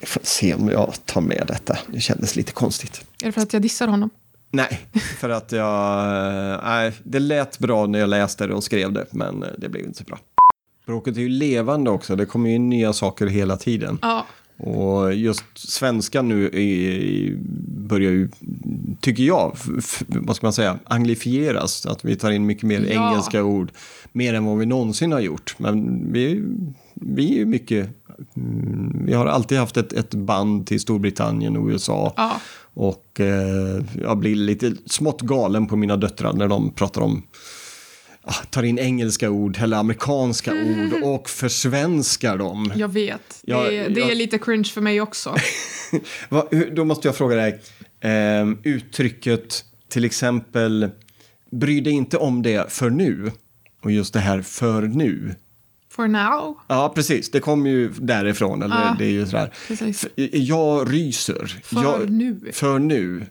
Jag 0.00 0.08
får 0.08 0.20
se 0.24 0.54
om 0.54 0.68
jag 0.68 0.94
tar 1.04 1.20
med 1.20 1.44
detta. 1.46 1.78
Det 1.86 2.00
kändes 2.00 2.36
lite 2.36 2.52
konstigt. 2.52 3.04
Är 3.22 3.26
det 3.26 3.32
för 3.32 3.40
att 3.40 3.52
jag 3.52 3.62
dissar 3.62 3.88
honom? 3.88 4.10
Nej, 4.50 4.80
för 5.18 5.30
att 5.30 5.52
jag... 5.52 6.06
eh, 6.52 6.60
Nej, 6.64 6.92
det 7.04 7.18
lät 7.18 7.58
bra 7.58 7.86
när 7.86 7.98
jag 7.98 8.08
läste 8.08 8.46
det 8.46 8.54
och 8.54 8.64
skrev 8.64 8.92
det, 8.92 9.06
men 9.12 9.42
eh, 9.42 9.48
det 9.58 9.68
blev 9.68 9.84
inte 9.84 9.98
så 9.98 10.04
bra. 10.04 10.18
Språket 10.88 11.16
är 11.16 11.20
ju 11.20 11.28
levande 11.28 11.90
också. 11.90 12.16
Det 12.16 12.26
kommer 12.26 12.48
ju 12.48 12.54
in 12.54 12.68
nya 12.68 12.92
saker 12.92 13.26
hela 13.26 13.56
tiden. 13.56 13.98
Ja. 14.02 14.26
Och 14.56 15.14
just 15.14 15.44
svenska 15.54 16.22
nu 16.22 16.46
är, 16.46 17.36
börjar 17.88 18.10
ju, 18.10 18.28
tycker 19.00 19.22
jag, 19.22 19.56
vad 20.08 20.36
ska 20.36 20.46
man 20.46 20.52
säga, 20.52 20.78
anglifieras. 20.84 21.86
Att 21.86 22.04
vi 22.04 22.16
tar 22.16 22.30
in 22.30 22.46
mycket 22.46 22.62
mer 22.62 22.80
Ja. 22.80 23.10
engelska 23.10 23.44
ord, 23.44 23.72
mer 24.12 24.34
än 24.34 24.44
vad 24.44 24.58
vi 24.58 24.66
någonsin 24.66 25.12
har 25.12 25.20
gjort. 25.20 25.54
Men 25.58 26.06
vi, 26.12 26.42
vi 26.94 27.32
är 27.32 27.36
ju 27.36 27.46
mycket, 27.46 27.88
mm, 28.36 29.02
vi 29.06 29.14
har 29.14 29.26
alltid 29.26 29.58
haft 29.58 29.76
ett, 29.76 29.92
ett 29.92 30.14
band 30.14 30.66
till 30.66 30.80
Storbritannien 30.80 31.56
och 31.56 31.68
USA. 31.68 32.12
Ja. 32.16 32.40
Och 32.74 33.20
eh, 33.20 33.84
jag 34.02 34.18
blir 34.18 34.34
lite 34.34 34.72
smått 34.86 35.20
galen 35.20 35.66
på 35.66 35.76
mina 35.76 35.96
döttrar 35.96 36.32
när 36.32 36.48
de 36.48 36.70
pratar 36.70 37.00
om 37.00 37.22
tar 38.50 38.62
in 38.62 38.78
engelska 38.78 39.30
ord 39.30 39.58
eller 39.60 39.76
amerikanska 39.76 40.52
ord 40.52 41.02
och 41.04 41.28
försvenskar 41.30 42.36
dem. 42.36 42.72
Jag 42.76 42.88
vet. 42.92 43.40
Ja, 43.42 43.62
det, 43.62 43.76
är, 43.76 43.90
det 43.90 44.00
jag- 44.00 44.10
är 44.10 44.14
lite 44.14 44.38
cringe 44.38 44.64
för 44.64 44.80
mig 44.80 45.00
också. 45.00 45.34
Va, 46.28 46.48
då 46.72 46.84
måste 46.84 47.08
jag 47.08 47.16
fråga 47.16 47.36
dig. 47.36 47.60
Ehm, 48.00 48.58
uttrycket 48.62 49.64
till 49.88 50.04
exempel 50.04 50.90
bry 51.50 51.80
dig 51.80 51.92
inte 51.92 52.16
om 52.16 52.42
det 52.42 52.72
för 52.72 52.90
nu. 52.90 53.32
Och 53.82 53.90
just 53.92 54.12
det 54.12 54.20
här 54.20 54.42
för 54.42 54.82
nu. 54.82 55.34
For 55.90 56.08
now. 56.08 56.58
Ja, 56.68 56.92
precis. 56.94 57.30
Det 57.30 57.40
kommer 57.40 57.70
ju 57.70 57.88
därifrån. 57.88 58.62
Eller 58.62 58.74
Ja, 58.76 58.96
det 58.98 59.04
är 59.04 59.10
ju 59.10 59.26
sådär. 59.26 59.52
precis. 59.68 60.06
Jag 60.32 60.92
ryser. 60.94 61.60
För 61.64 61.82
jag, 61.82 62.10
nu. 62.10 62.40
För 62.52 62.78
nu. 62.78 63.26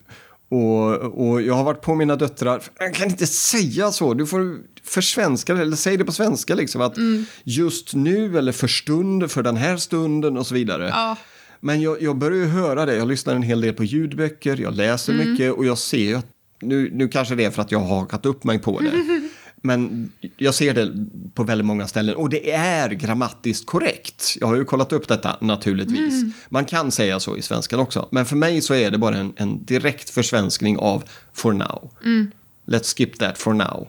Och, 0.50 0.94
och 1.30 1.42
jag 1.42 1.54
har 1.54 1.64
varit 1.64 1.80
på 1.82 1.94
mina 1.94 2.16
döttrar. 2.16 2.62
Jag 2.78 2.94
kan 2.94 3.08
inte 3.10 3.26
säga 3.26 3.92
så. 3.92 4.14
Du 4.14 4.26
får 4.26 4.56
försvenska 4.84 5.54
det. 5.54 5.62
Eller 5.62 5.76
säg 5.76 5.96
det 5.96 6.04
på 6.04 6.12
svenska. 6.12 6.54
Liksom, 6.54 6.80
att 6.80 6.96
Mm. 6.96 7.24
Just 7.44 7.94
nu 7.94 8.38
eller 8.38 8.52
för 8.52 8.68
stund, 8.68 9.30
för 9.30 9.42
den 9.42 9.56
här 9.56 9.76
stunden 9.76 10.36
och 10.38 10.46
så 10.46 10.54
vidare. 10.54 10.88
Ja. 10.88 11.16
Men 11.60 11.80
jag, 11.80 12.02
jag 12.02 12.16
börjar 12.16 12.38
ju 12.38 12.46
höra 12.46 12.86
det. 12.86 12.96
Jag 12.96 13.08
lyssnar 13.08 13.34
en 13.34 13.42
hel 13.42 13.60
del 13.60 13.74
på 13.74 13.84
ljudböcker, 13.84 14.56
jag 14.60 14.74
läser 14.76 15.12
Mm. 15.12 15.30
mycket 15.30 15.52
och 15.52 15.64
jag 15.66 15.78
ser 15.78 15.98
ju 15.98 16.14
att 16.14 16.26
nu, 16.60 16.90
nu 16.94 17.08
kanske 17.08 17.34
det 17.34 17.44
är 17.44 17.50
för 17.50 17.62
att 17.62 17.72
jag 17.72 17.78
har 17.78 17.86
hakat 18.00 18.26
upp 18.26 18.44
mig 18.44 18.58
på 18.58 18.80
det. 18.80 18.90
Men 19.62 20.12
jag 20.36 20.54
ser 20.54 20.74
det 20.74 20.92
på 21.34 21.42
väldigt 21.44 21.66
många 21.66 21.86
ställen 21.88 22.16
och 22.16 22.30
det 22.30 22.50
är 22.50 22.90
grammatiskt 22.90 23.66
korrekt. 23.66 24.36
Jag 24.40 24.46
har 24.46 24.56
ju 24.56 24.64
kollat 24.64 24.92
upp 24.92 25.08
detta 25.08 25.36
naturligtvis. 25.40 26.14
Mm. 26.22 26.32
Man 26.48 26.64
kan 26.64 26.90
säga 26.90 27.20
så 27.20 27.36
i 27.36 27.42
svenskan 27.42 27.80
också. 27.80 28.08
Men 28.10 28.26
för 28.26 28.36
mig 28.36 28.60
så 28.60 28.74
är 28.74 28.90
det 28.90 28.98
bara 28.98 29.16
en, 29.16 29.32
en 29.36 29.64
direkt 29.64 30.10
försvenskning 30.10 30.78
av 30.78 31.04
for 31.32 31.52
now. 31.52 31.90
Mm. 32.04 32.30
Let's 32.66 32.96
skip 32.96 33.18
that 33.18 33.38
for 33.38 33.52
now. 33.54 33.88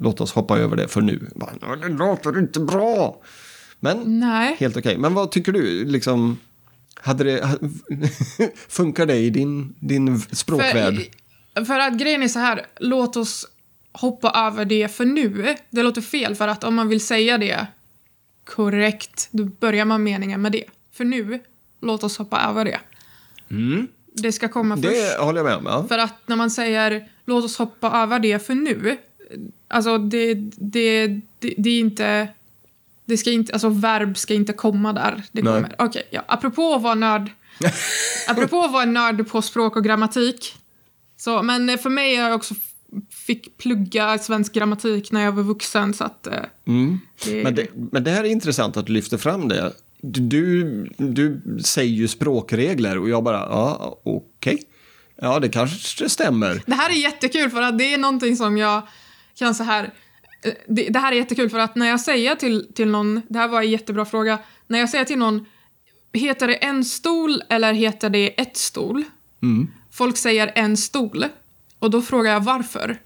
Låt 0.00 0.20
oss 0.20 0.32
hoppa 0.32 0.58
över 0.58 0.76
det 0.76 0.88
för 0.88 1.00
nu. 1.00 1.30
Bara, 1.34 1.50
"Ja, 1.60 1.76
Det 1.76 1.88
låter 1.88 2.38
inte 2.38 2.60
bra. 2.60 3.20
Men 3.80 4.20
Nej. 4.20 4.56
Helt 4.58 4.76
okej. 4.76 4.98
Men 4.98 5.14
vad 5.14 5.30
tycker 5.30 5.52
du? 5.52 5.84
Liksom, 5.84 6.38
hade 6.94 7.24
det, 7.24 7.58
funkar 8.68 9.06
det 9.06 9.16
i 9.16 9.30
din, 9.30 9.74
din 9.80 10.20
språkvärld? 10.20 11.10
För, 11.54 11.64
för 11.64 11.78
att 11.78 11.98
grejen 11.98 12.22
är 12.22 12.28
så 12.28 12.38
här, 12.38 12.66
låt 12.80 13.16
oss 13.16 13.46
hoppa 13.92 14.30
över 14.30 14.64
det 14.64 14.88
för 14.88 15.04
nu. 15.04 15.56
Det 15.70 15.82
låter 15.82 16.00
fel 16.00 16.34
för 16.34 16.48
att 16.48 16.64
om 16.64 16.74
man 16.74 16.88
vill 16.88 17.00
säga 17.00 17.38
det 17.38 17.66
korrekt, 18.44 19.28
då 19.30 19.44
börjar 19.44 19.84
man 19.84 20.02
meningen 20.02 20.42
med 20.42 20.52
det. 20.52 20.64
För 20.92 21.04
nu, 21.04 21.40
låt 21.80 22.04
oss 22.04 22.18
hoppa 22.18 22.40
över 22.40 22.64
det. 22.64 22.80
Det 24.12 24.32
ska 24.32 24.48
komma 24.48 24.76
först. 24.76 24.88
Mm. 24.88 24.98
det 24.98 25.24
håller 25.24 25.38
jag 25.38 25.44
med 25.44 25.56
om. 25.56 25.66
Ja. 25.66 25.86
För 25.88 25.98
att 25.98 26.28
när 26.28 26.36
man 26.36 26.50
säger 26.50 27.08
låt 27.24 27.44
oss 27.44 27.58
hoppa 27.58 28.02
över 28.02 28.18
det 28.18 28.46
för 28.46 28.54
nu, 28.54 28.96
alltså 29.68 29.98
det, 29.98 30.34
det, 30.56 31.06
det, 31.38 31.54
det 31.58 31.70
är 31.70 31.80
inte... 31.80 32.28
Det 33.04 33.16
ska 33.16 33.30
inte, 33.30 33.52
alltså 33.52 33.68
verb 33.68 34.18
ska 34.18 34.34
inte 34.34 34.52
komma 34.52 34.92
där. 34.92 35.22
Det 35.32 35.42
Nej. 35.42 35.52
kommer. 35.52 35.74
Okej, 35.78 36.02
ja. 36.10 36.22
Apropå 36.26 36.74
att 36.74 36.82
vara 36.82 36.94
nörd. 36.94 37.30
apropå 38.28 38.62
att 38.64 38.72
vara 38.72 38.84
nörd 38.84 39.28
på 39.28 39.42
språk 39.42 39.76
och 39.76 39.84
grammatik. 39.84 40.54
Så, 41.16 41.42
men 41.42 41.78
för 41.78 41.90
mig, 41.90 42.14
jag 42.14 42.34
också 42.34 42.54
fick 43.26 43.58
plugga 43.58 44.18
svensk 44.18 44.52
grammatik 44.54 45.12
när 45.12 45.20
jag 45.24 45.32
var 45.32 45.42
vuxen 45.42 45.94
så 45.94 46.04
att... 46.04 46.26
eh, 46.26 46.32
det, 47.24 47.42
Men, 47.44 47.54
det, 47.54 47.66
men 47.92 48.04
det 48.04 48.10
här 48.10 48.24
är 48.24 48.28
intressant 48.28 48.76
att 48.76 48.86
du 48.86 48.92
lyfter 48.92 49.16
fram 49.18 49.48
det. 49.48 49.72
Du, 50.02 50.62
du 50.96 51.40
säger 51.64 51.92
ju 51.92 52.08
språkregler 52.08 52.98
och 52.98 53.08
jag 53.08 53.24
bara, 53.24 53.36
ja, 53.38 54.00
okej. 54.04 54.62
Ja, 55.20 55.38
det 55.40 55.48
kanske 55.48 56.08
stämmer. 56.08 56.62
Det 56.66 56.74
här 56.74 56.90
är 56.90 56.94
jättekul 56.94 57.50
för 57.50 57.62
att 57.62 57.78
det 57.78 57.94
är 57.94 57.98
någonting 57.98 58.36
som 58.36 58.58
jag 58.58 58.82
kan 59.38 59.54
så 59.54 59.62
här... 59.64 59.84
eh, 60.44 60.52
Det, 60.68 60.88
det 60.88 60.98
här 60.98 61.12
är 61.12 61.16
jättekul 61.16 61.50
för 61.50 61.58
att 61.58 61.76
när 61.76 61.86
jag 61.88 62.00
säger 62.00 62.34
till, 62.34 62.66
till 62.74 62.88
någon, 62.88 63.22
det 63.28 63.38
här 63.38 63.48
var 63.48 63.62
en 63.62 63.70
jättebra 63.70 64.04
fråga, 64.04 64.38
när 64.66 64.78
jag 64.78 64.88
säger 64.90 65.04
till 65.04 65.18
någon, 65.18 65.46
heter 66.12 66.46
det 66.48 66.54
en 66.54 66.84
stol 66.84 67.42
eller 67.48 67.72
heter 67.72 68.10
det 68.10 68.40
ett 68.40 68.56
stol? 68.56 69.04
Folk 69.92 70.16
säger 70.16 70.52
en 70.54 70.76
stol 70.76 71.24
och 71.78 71.90
då 71.90 72.02
frågar 72.02 72.32
jag 72.32 72.40
varför. 72.40 72.98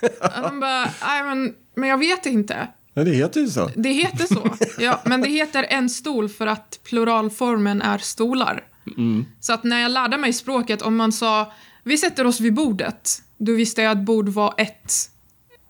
De 0.42 0.60
bara, 0.60 0.90
nej 1.02 1.24
men, 1.24 1.54
men 1.74 1.88
jag 1.88 1.98
vet 1.98 2.26
inte. 2.26 2.68
Ja, 2.94 3.04
det 3.04 3.10
heter 3.12 3.40
ju 3.40 3.48
så. 3.48 3.70
Det 3.74 3.92
heter 3.92 4.26
så. 4.26 4.56
Ja, 4.78 5.00
men 5.04 5.20
det 5.20 5.28
heter 5.28 5.66
en 5.68 5.90
stol 5.90 6.28
för 6.28 6.46
att 6.46 6.80
pluralformen 6.84 7.82
är 7.82 7.98
stolar. 7.98 8.64
Så 9.40 9.52
att 9.52 9.64
när 9.64 9.80
jag 9.80 9.90
lärde 9.90 10.18
mig 10.18 10.32
språket, 10.32 10.82
om 10.82 10.96
man 10.96 11.12
sa 11.12 11.52
vi 11.82 11.98
sätter 11.98 12.26
oss 12.26 12.40
vid 12.40 12.54
bordet, 12.54 13.22
då 13.38 13.52
visste 13.52 13.82
jag 13.82 13.92
att 13.92 14.04
bord 14.04 14.28
var 14.28 14.54
ett. 14.56 14.92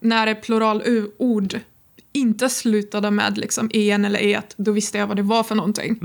När 0.01 0.27
ett 0.27 0.43
pluralord 0.43 1.61
inte 2.13 2.49
slutade 2.49 3.11
med 3.11 3.39
liksom 3.39 3.71
en 3.75 4.05
eller 4.05 4.23
et, 4.23 4.55
då 4.57 4.73
visste 4.73 4.99
jag 4.99 5.07
vad 5.07 5.17
det 5.17 5.23
var 5.23 5.43
för 5.43 5.55
någonting. 5.55 5.99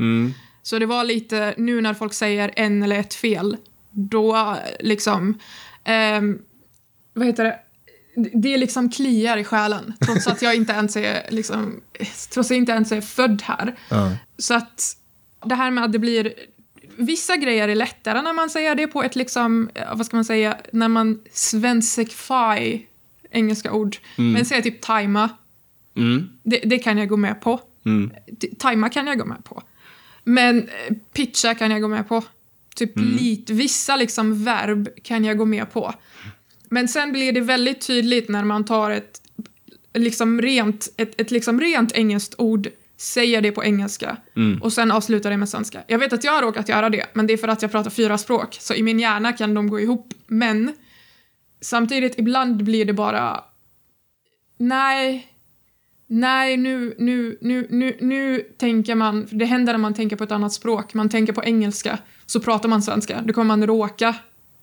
Så 0.64 0.80
det 0.80 0.86
var 0.86 1.04
lite, 1.04 1.54
nu 1.58 1.82
när 1.82 1.94
folk 1.94 2.14
säger 2.14 2.52
en 2.56 2.84
eller 2.84 3.00
ett 3.00 3.14
fel, 3.14 3.58
då 3.92 4.58
liksom, 4.80 5.40
ehm, 5.90 6.42
vad 7.14 7.28
heter 7.28 7.44
det? 7.44 7.60
Det 8.34 8.54
är 8.54 8.58
liksom 8.58 8.90
kliar 8.90 9.38
i 9.38 9.44
själen, 9.44 9.94
trots 10.06 10.28
att 10.28 10.42
jag 10.42 10.56
inte 10.56 10.74
ens 10.74 10.96
är, 10.98 11.26
liksom, 11.30 11.82
trots 12.34 12.38
att 12.38 12.50
jag 12.50 12.58
inte 12.58 12.72
ens 12.72 12.92
är 12.92 13.02
född 13.02 13.42
här. 13.42 13.76
Ja. 13.90 14.12
Så 14.38 14.54
att 14.54 14.96
det 15.46 15.56
här 15.56 15.72
med 15.72 15.84
att 15.84 15.92
det 15.92 16.00
blir... 16.00 16.34
Vissa 16.96 17.36
grejer 17.38 17.68
är 17.68 17.76
lättare 17.76 18.22
när 18.22 18.34
man 18.34 18.50
säger 18.50 18.76
det 18.76 18.88
på 18.88 19.04
ett 19.04 19.16
liksom, 19.16 19.70
eh, 19.76 19.96
vad 19.96 20.06
ska 20.06 20.18
man 20.18 20.26
säga, 20.26 20.58
när 20.74 20.88
man 20.88 21.22
svensify 21.32 22.82
engelska 23.32 23.72
ord. 23.74 23.98
Men 24.16 24.46
säger 24.46 24.62
typ 24.62 24.82
tajma, 24.82 25.30
Mm. 25.96 26.30
det, 26.44 26.62
det 26.66 26.80
kan 26.80 26.98
jag 26.98 27.10
gå 27.10 27.18
med 27.18 27.42
på. 27.42 27.60
Mm. 27.86 28.12
Tajma 28.60 28.90
kan 28.90 29.08
jag 29.08 29.20
gå 29.20 29.26
med 29.26 29.44
på. 29.44 29.64
Men 30.24 30.58
eh, 30.60 30.96
pitcha 31.14 31.56
kan 31.56 31.72
jag 31.72 31.82
gå 31.82 31.88
med 31.88 32.08
på. 32.08 32.24
Typ 32.76 32.92
lite, 32.96 33.54
vissa 33.54 33.96
liksom 33.96 34.44
verb 34.44 34.90
kan 35.04 35.26
jag 35.26 35.38
gå 35.38 35.46
med 35.46 35.72
på. 35.72 35.94
Men 36.70 36.88
sen 36.88 37.12
blir 37.12 37.32
det 37.32 37.42
väldigt 37.42 37.88
tydligt 37.88 38.30
när 38.30 38.44
man 38.44 38.66
tar 38.66 38.92
ett 38.92 39.22
liksom 39.94 40.42
rent, 40.42 40.94
ett, 40.98 41.22
ett 41.22 41.32
liksom 41.32 41.62
rent 41.62 41.92
engelskt 41.92 42.36
ord, 42.38 42.68
säger 42.98 43.42
det 43.42 43.52
på 43.52 43.64
engelska 43.64 44.18
och 44.62 44.74
sen 44.74 44.92
avslutar 44.92 45.30
det 45.30 45.38
med 45.38 45.50
svenska. 45.50 45.84
Jag 45.88 46.00
vet 46.00 46.14
att 46.14 46.24
jag 46.24 46.32
har 46.32 46.42
råkat 46.42 46.70
göra 46.70 46.90
det, 46.90 47.06
men 47.14 47.28
det 47.28 47.34
är 47.34 47.38
för 47.38 47.48
att 47.48 47.62
jag 47.62 47.72
pratar 47.72 47.90
fyra 47.90 48.18
språk, 48.18 48.58
så 48.60 48.74
i 48.74 48.84
min 48.84 49.00
hjärna 49.00 49.34
kan 49.34 49.54
de 49.54 49.70
gå 49.70 49.80
ihop. 49.80 50.14
Men 50.28 50.74
samtidigt, 51.62 52.20
ibland 52.20 52.64
blir 52.64 52.86
det 52.86 52.94
bara... 52.94 53.44
Nej, 54.58 55.30
Nej, 56.12 56.58
nu, 56.58 56.96
nu, 56.98 57.38
nu, 57.42 57.68
nu, 57.70 57.98
nu 58.02 58.40
tänker 58.58 58.96
man, 58.96 59.28
det 59.32 59.46
händer 59.46 59.74
när 59.74 59.78
man 59.78 59.94
tänker 59.94 60.16
på 60.16 60.24
ett 60.24 60.32
annat 60.32 60.54
språk, 60.54 60.94
man 60.94 61.10
tänker 61.10 61.34
på 61.34 61.44
engelska, 61.44 62.00
så 62.30 62.40
pratar 62.40 62.70
man 62.70 62.82
svenska, 62.82 63.22
då 63.26 63.34
kommer 63.34 63.48
man 63.48 63.68
råka 63.68 64.16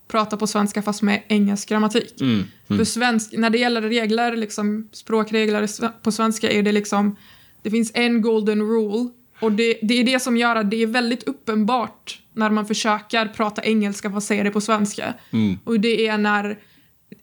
prata 0.07 0.37
på 0.37 0.47
svenska 0.47 0.81
fast 0.81 1.01
med 1.01 1.23
engelsk 1.27 1.69
grammatik. 1.69 2.21
Mm. 2.21 2.43
För 2.67 2.83
svensk, 2.83 3.33
när 3.37 3.49
det 3.49 3.57
gäller 3.57 3.81
regler, 3.81 4.37
liksom, 4.37 4.89
språkregler 4.91 5.67
på 6.01 6.11
svenska 6.11 6.51
är 6.51 6.63
det 6.63 6.71
liksom, 6.71 7.15
det 7.61 7.71
finns 7.71 7.91
en 7.93 8.21
golden 8.21 8.61
rule 8.61 9.09
och 9.39 9.51
det, 9.51 9.77
det 9.81 9.93
är 9.93 10.03
det 10.03 10.19
som 10.19 10.37
gör 10.37 10.55
att 10.55 10.71
det 10.71 10.83
är 10.83 10.87
väldigt 10.87 11.23
uppenbart 11.23 12.19
när 12.33 12.49
man 12.49 12.65
försöker 12.65 13.25
prata 13.25 13.63
engelska 13.63 14.11
fast 14.11 14.27
säga 14.27 14.43
det 14.43 14.51
på 14.51 14.61
svenska. 14.61 15.13
Mm. 15.31 15.59
Och 15.63 15.79
det 15.79 16.07
är 16.07 16.17
när 16.17 16.59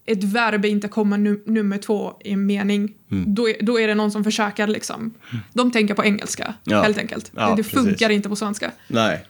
ett 0.05 0.23
verb 0.23 0.65
inte 0.65 0.87
kommer 0.87 1.17
nu, 1.17 1.43
nummer 1.45 1.77
två 1.77 2.13
i 2.23 2.31
en 2.31 2.45
mening. 2.45 2.93
Mm. 3.11 3.35
Då, 3.35 3.49
är, 3.49 3.55
då 3.61 3.79
är 3.79 3.87
det 3.87 3.95
någon 3.95 4.11
som 4.11 4.23
försöker 4.23 4.67
liksom, 4.67 5.13
de 5.53 5.71
tänker 5.71 5.93
på 5.93 6.03
engelska 6.05 6.53
Ja. 6.63 6.81
helt 6.81 6.97
enkelt. 6.97 7.31
Ja, 7.35 7.49
det, 7.49 7.55
det 7.55 7.63
funkar 7.63 8.09
inte 8.09 8.29
på 8.29 8.35
svenska. 8.35 8.71
Nej. 8.87 9.25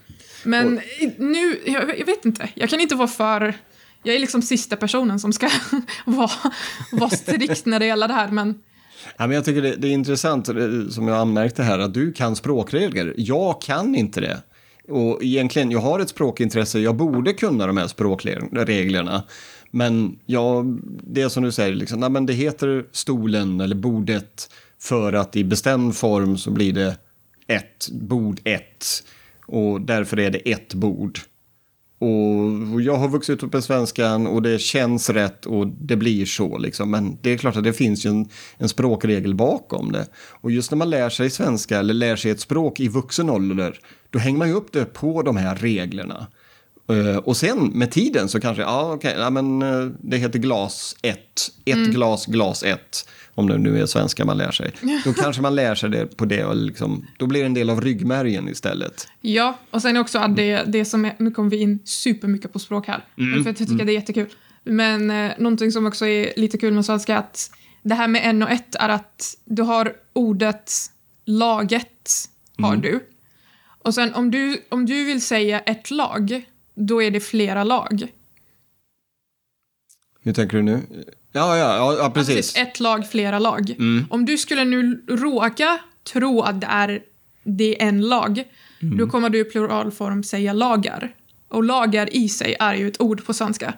Men 0.45 0.79
i- 0.99 1.15
nu, 1.17 1.59
jag, 1.65 1.99
jag 1.99 2.05
vet 2.05 2.25
inte, 2.25 2.49
jag 2.55 2.69
kan 2.69 2.79
inte 2.79 2.95
vara 2.95 3.07
för... 3.07 3.53
Jag 4.03 4.15
är 4.15 4.19
liksom 4.19 4.41
sista 4.41 4.75
personen 4.75 5.19
som 5.19 5.33
ska 5.33 5.49
vara, 6.05 6.31
vara 6.91 7.09
strikt 7.09 7.65
när 7.65 7.79
det 7.79 7.85
gäller 7.85 8.07
det 8.07 8.13
här, 8.13 8.27
men 8.31 8.61
Ja, 9.17 9.27
men 9.27 9.35
jag 9.35 9.45
tycker 9.45 9.61
det, 9.61 9.75
det 9.75 9.87
är 9.87 9.91
intressant, 9.91 10.49
eh, 10.49 10.55
som 10.89 11.07
jag 11.07 11.17
anmärkte 11.17 11.63
här, 11.63 11.79
att 11.79 11.93
du 11.93 12.13
kan 12.13 12.35
språkregler. 12.35 13.13
Jag 13.17 13.61
kan 13.61 13.95
inte 13.95 14.21
det. 14.21 14.41
Och 14.89 15.23
egentligen, 15.23 15.71
jag 15.71 15.79
har 15.79 15.99
ett 15.99 16.09
språkintresse, 16.09 16.79
jag 16.79 16.95
borde 16.95 17.33
kunna 17.33 17.67
de 17.67 17.77
här 17.77 17.87
språkreglerna. 17.87 19.23
Men 19.71 20.19
jag, 20.25 20.79
det 21.03 21.21
är 21.21 21.29
som 21.29 21.43
du 21.43 21.51
säger, 21.51 21.75
liksom, 21.75 21.99
nej, 21.99 22.09
men 22.09 22.25
det 22.25 22.33
heter 22.33 22.85
stolen 22.91 23.61
eller 23.61 23.75
bordet 23.75 24.49
för 24.81 25.13
att 25.13 25.35
i 25.35 25.43
bestämd 25.43 25.95
form 25.95 26.37
så 26.37 26.51
blir 26.51 26.73
det 26.73 26.97
ett, 27.47 27.89
bord 27.91 28.39
ett. 28.43 28.85
Och 29.47 29.81
därför 29.81 30.19
är 30.19 30.31
det 30.31 30.51
ett 30.51 30.73
bord. 30.73 31.19
Och 31.99 32.81
jag 32.81 32.95
har 32.95 33.07
vuxit 33.07 33.43
upp 33.43 33.53
med 33.53 33.63
svenskan 33.63 34.27
och 34.27 34.41
det 34.41 34.59
känns 34.59 35.09
rätt 35.09 35.45
och 35.45 35.67
det 35.67 35.95
blir 35.95 36.25
så. 36.25 36.57
Liksom. 36.57 36.91
Men 36.91 37.17
det 37.21 37.33
är 37.33 37.37
klart 37.37 37.55
att 37.55 37.63
det 37.63 37.73
finns 37.73 38.05
ju 38.05 38.09
en, 38.09 38.29
en 38.57 38.69
språkregel 38.69 39.35
bakom 39.35 39.91
det. 39.91 40.07
Och 40.41 40.51
just 40.51 40.71
när 40.71 40.77
man 40.77 40.89
lär 40.89 41.09
sig 41.09 41.29
svenska 41.29 41.79
eller 41.79 41.93
lär 41.93 42.15
sig 42.15 42.31
ett 42.31 42.39
språk 42.39 42.79
i 42.79 42.87
vuxen 42.87 43.29
ålder, 43.29 43.79
då 44.09 44.19
hänger 44.19 44.37
man 44.37 44.47
ju 44.47 44.53
upp 44.53 44.71
det 44.71 44.85
på 44.85 45.21
de 45.21 45.37
här 45.37 45.55
reglerna. 45.55 46.27
Eh, 46.89 47.17
och 47.17 47.37
sen 47.37 47.65
med 47.73 47.91
tiden 47.91 48.29
så 48.29 48.39
kanske, 48.39 48.63
ja 48.63 48.93
okej, 48.93 49.15
ja, 49.17 49.29
men 49.29 49.61
eh, 49.61 49.85
det 49.99 50.17
heter 50.17 50.39
glas 50.39 50.95
1, 51.01 51.19
ett 51.65 51.87
glas, 51.87 52.25
glas 52.25 52.63
1. 52.63 53.09
Om 53.35 53.49
det 53.49 53.57
nu 53.57 53.81
är 53.81 53.85
svenska 53.85 54.25
man 54.25 54.37
lär 54.37 54.51
sig. 54.51 54.71
Då 55.05 55.13
kanske 55.13 55.41
man 55.41 55.55
lär 55.55 55.75
sig 55.75 55.89
det 55.89 56.17
på 56.17 56.25
det 56.25 56.45
och 56.45 56.55
liksom, 56.55 57.07
då 57.17 57.27
blir 57.27 57.39
det 57.39 57.45
en 57.45 57.53
del 57.53 57.69
av 57.69 57.81
ryggmärgen 57.81 58.49
istället. 58.49 59.07
ja. 59.21 59.59
Och 59.71 59.81
sen 59.81 59.97
också 59.97 60.19
att 60.19 60.35
det, 60.35 60.63
det 60.67 60.85
som 60.85 61.05
är, 61.05 61.15
nu 61.19 61.31
kommer 61.31 61.49
vi 61.49 61.57
in 61.57 61.79
supermycket 61.85 62.53
på 62.53 62.59
språk 62.59 62.87
här, 62.87 63.05
för 63.43 63.49
att 63.49 63.59
jag 63.59 63.69
tycker 63.69 63.85
det 63.85 63.91
är 63.91 63.93
jättekul. 63.93 64.27
Men 64.63 65.11
eh, 65.11 65.31
någonting 65.37 65.71
som 65.71 65.85
också 65.85 66.05
är 66.05 66.33
lite 66.35 66.57
kul 66.57 66.73
med 66.73 66.85
svenska 66.85 67.13
är 67.13 67.19
att 67.19 67.51
det 67.83 67.95
här 67.95 68.07
med 68.07 68.21
en 68.25 68.43
och 68.43 68.51
ett 68.51 68.75
är 68.75 68.89
att 68.89 69.37
du 69.45 69.61
har 69.61 69.93
ordet 70.13 70.71
laget, 71.25 72.29
har 72.57 72.75
du. 72.75 72.99
Och 73.83 73.93
sen 73.93 74.13
om 74.13 74.31
du, 74.31 74.61
om 74.69 74.85
du 74.85 75.03
vill 75.03 75.21
säga 75.21 75.59
ett 75.59 75.91
lag, 75.91 76.45
då 76.75 77.01
är 77.03 77.11
det 77.11 77.19
flera 77.19 77.63
lag. 77.63 78.07
Hur 80.21 80.33
tänker 80.33 80.57
du 80.57 80.63
nu? 80.63 80.81
Ja, 81.31 81.57
ja, 81.57 81.95
ja, 81.99 82.09
precis. 82.13 82.35
Precis, 82.35 82.57
ett 82.57 82.79
lag, 82.79 83.09
flera 83.11 83.39
lag. 83.39 83.69
Mm. 83.69 84.05
Om 84.09 84.25
du 84.25 84.37
skulle 84.37 84.65
nu 84.65 85.03
råka 85.07 85.79
tro 86.03 86.41
att 86.41 86.61
det 86.61 86.67
är, 86.67 87.01
det 87.43 87.81
är 87.81 87.87
en 87.87 88.01
lag, 88.01 88.43
Mm. 88.81 88.97
då 88.97 89.07
kommer 89.07 89.29
du 89.29 89.39
i 89.39 89.43
pluralform 89.43 90.23
säga 90.23 90.53
lagar. 90.53 91.15
Och 91.47 91.63
lagar 91.63 92.15
i 92.15 92.29
sig 92.29 92.55
är 92.59 92.73
ju 92.75 92.87
ett 92.87 93.01
ord 93.01 93.25
på 93.25 93.33
svenska. 93.33 93.73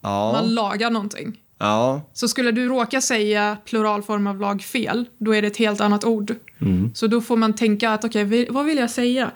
Ja, 0.00 0.32
Man 0.32 0.54
lagar 0.54 0.90
någonting. 0.90 1.36
ja, 1.58 2.02
Så 2.12 2.28
skulle 2.28 2.50
du 2.52 2.68
råka 2.68 3.00
säga 3.00 3.56
pluralform 3.64 4.26
av 4.26 4.40
lag 4.40 4.62
fel, 4.62 5.04
då 5.18 5.34
är 5.34 5.42
det 5.42 5.48
ett 5.48 5.56
helt 5.56 5.80
annat 5.80 6.04
ord. 6.04 6.34
Mm. 6.60 6.94
Så 6.94 7.06
då 7.06 7.20
får 7.20 7.36
man 7.36 7.52
tänka 7.54 7.90
att 7.90 8.04
okej, 8.04 8.24
vi- 8.24 8.46
vad 8.50 8.64
vill 8.66 8.78
jag 8.78 8.90
säga? 8.90 9.30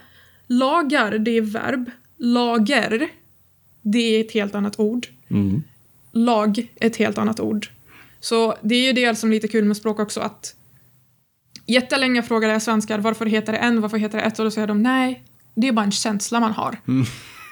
Lagar, 0.47 1.19
det 1.19 1.31
är 1.37 1.43
verb. 1.43 1.91
Lager, 2.25 3.09
det 3.83 3.99
är 3.99 4.21
ett 4.21 4.33
helt 4.33 4.55
annat 4.55 4.79
ord. 4.79 5.07
Mm. 5.31 5.63
Lag, 6.13 6.67
ett 6.81 6.97
helt 6.97 7.19
annat 7.19 7.41
ord. 7.41 7.69
Så 8.21 8.57
det 8.63 8.75
är 8.75 8.87
ju 8.87 8.93
det 8.93 9.15
som 9.15 9.31
är 9.31 9.35
lite 9.35 9.49
kul 9.49 9.65
med 9.65 9.77
språk 9.77 9.99
också 9.99 10.21
att 10.21 10.55
jättelänge 11.67 12.23
frågade 12.23 12.53
jag 12.53 12.63
svenskar 12.63 12.99
varför 12.99 13.27
heter 13.27 13.53
det 13.53 13.59
en, 13.59 13.81
varför 13.81 13.99
heter 13.99 14.19
det 14.19 14.25
ett? 14.25 14.39
Och 14.39 14.45
då 14.45 14.51
säger 14.51 14.67
de 14.67 14.83
nej, 14.83 15.23
det 15.55 15.69
är 15.69 15.73
bara 15.73 15.85
en 15.85 15.93
känsla 15.93 16.41
man 16.41 16.53
har. 16.53 16.81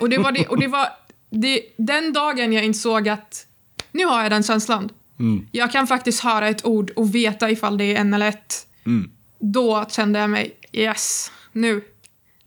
Och 0.00 0.08
det 0.08 0.18
var 0.18 0.32
det, 0.32 0.46
och 0.46 0.60
det 0.60 0.66
var 0.68 0.88
det, 1.30 1.62
den 1.76 2.12
dagen 2.12 2.52
jag 2.52 2.64
insåg 2.64 3.08
att 3.08 3.46
nu 3.92 4.04
har 4.04 4.22
jag 4.22 4.32
den 4.32 4.42
känslan. 4.42 4.88
Jag 5.52 5.72
kan 5.72 5.86
faktiskt 5.86 6.20
höra 6.20 6.48
ett 6.48 6.64
ord 6.64 6.90
och 6.90 7.14
veta 7.14 7.50
ifall 7.50 7.78
det 7.78 7.84
är 7.84 8.00
en 8.00 8.14
eller 8.14 8.28
ett. 8.28 8.66
Då 9.38 9.86
kände 9.88 10.18
jag 10.18 10.30
mig, 10.30 10.56
yes, 10.72 11.32
nu. 11.52 11.82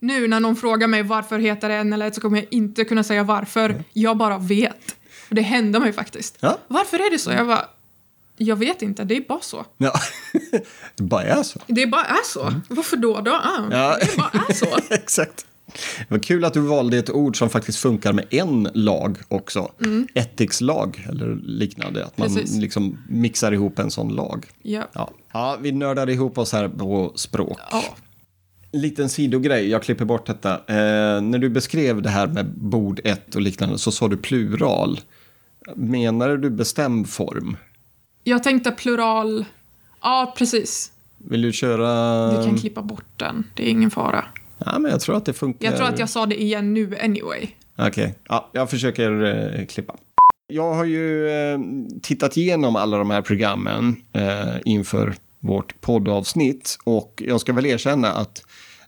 Nu 0.04 0.28
när 0.28 0.40
någon 0.40 0.56
frågar 0.56 0.86
mig 0.88 1.02
varför 1.02 1.38
heter 1.38 1.68
det 1.68 1.74
en 1.74 1.92
eller 1.92 2.06
ett 2.06 2.14
så 2.14 2.20
kommer 2.20 2.38
jag 2.38 2.46
inte 2.50 2.84
kunna 2.84 3.02
säga 3.04 3.22
varför. 3.22 3.84
Jag 3.92 4.16
bara 4.16 4.38
vet. 4.38 4.96
Och 5.28 5.34
det 5.34 5.42
hände 5.42 5.80
mig 5.80 5.92
faktiskt. 5.92 6.36
Ja. 6.40 6.58
Varför 6.68 6.96
är 6.96 7.10
det 7.10 7.18
så? 7.18 7.30
Jag 7.30 7.46
bara, 7.46 7.64
jag 8.36 8.56
vet 8.56 8.82
inte, 8.82 9.04
det 9.04 9.16
är 9.16 9.20
bara 9.28 9.40
så. 9.40 9.64
ja. 9.76 9.92
det 10.96 11.02
bara 11.02 11.22
är 11.22 11.42
så. 11.42 11.60
Det 11.66 11.86
bara 11.86 12.04
är 12.04 12.24
så. 12.24 12.52
Varför 12.68 12.96
då? 12.96 13.20
då? 13.20 13.30
Ah, 13.32 13.62
Ja. 13.70 13.96
Det 14.00 14.16
bara 14.16 14.44
är 14.48 14.52
så. 14.52 14.66
Exakt. 14.94 15.46
Det 15.98 16.06
var 16.10 16.18
kul 16.18 16.44
att 16.44 16.52
du 16.54 16.60
valde 16.60 16.98
ett 16.98 17.10
ord 17.10 17.38
som 17.38 17.50
faktiskt 17.50 17.78
funkar 17.78 18.12
med 18.12 18.24
en 18.30 18.68
lag 18.74 19.18
också. 19.28 19.70
Ethics-lag 20.14 21.06
eller 21.08 21.36
liknande. 21.44 22.04
Att 22.04 22.18
man 22.18 22.28
Mm. 22.28 22.40
Precis. 22.40 22.56
liksom 22.60 22.98
mixar 23.08 23.52
ihop 23.52 23.78
en 23.78 23.90
sån 23.90 24.08
lag. 24.14 24.46
Ja. 24.62 24.82
Ja. 24.92 25.10
ja, 25.32 25.58
vi 25.60 25.72
nördar 25.72 26.10
ihop 26.10 26.38
oss 26.38 26.52
här 26.52 26.68
på 26.68 27.12
språk. 27.14 27.58
ja. 27.70 27.84
Liten 28.74 29.08
sidogrej, 29.08 29.68
jag 29.68 29.82
klipper 29.82 30.04
bort 30.04 30.26
detta. 30.26 30.52
Eh, 30.52 31.20
när 31.20 31.38
du 31.38 31.48
beskrev 31.48 32.02
det 32.02 32.08
här 32.08 32.26
med 32.26 32.46
bord 32.46 33.00
ett 33.04 33.34
och 33.34 33.40
liknande 33.40 33.78
så 33.78 33.92
sa 33.92 34.08
du 34.08 34.16
plural. 34.16 35.00
Menar 35.76 36.36
du 36.36 36.50
bestämd 36.50 37.08
form? 37.08 37.56
Jag 38.24 38.42
tänkte 38.42 38.70
plural. 38.70 39.44
Ja, 40.02 40.34
precis. 40.38 40.92
Vill 41.18 41.42
du 41.42 41.52
köra... 41.52 42.30
Du 42.38 42.46
kan 42.46 42.58
klippa 42.58 42.82
bort 42.82 43.04
den. 43.16 43.44
Det 43.54 43.66
är 43.66 43.70
ingen 43.70 43.90
fara. 43.90 44.24
Ja, 44.58 44.78
men 44.78 44.90
jag 44.90 45.00
tror 45.00 45.16
att 45.16 45.24
det 45.24 45.32
funkar. 45.32 45.64
Jag 45.68 45.76
tror 45.76 45.88
att 45.88 45.98
jag 45.98 46.08
sa 46.08 46.26
det 46.26 46.42
igen 46.42 46.74
nu 46.74 46.96
anyway. 47.02 47.48
Okej, 47.78 48.14
ja, 48.28 48.50
jag 48.52 48.70
försöker 48.70 49.22
eh, 49.24 49.66
klippa. 49.66 49.96
Jag 50.46 50.74
har 50.74 50.84
ju 50.84 51.28
eh, 51.28 51.58
tittat 52.02 52.36
igenom 52.36 52.76
alla 52.76 52.98
de 52.98 53.10
här 53.10 53.22
programmen 53.22 53.96
eh, 54.12 54.56
inför 54.64 55.14
vårt 55.40 55.80
poddavsnitt 55.80 56.78
och 56.84 57.22
jag 57.26 57.40
ska 57.40 57.52
väl 57.52 57.66
erkänna 57.66 58.12
att 58.12 58.42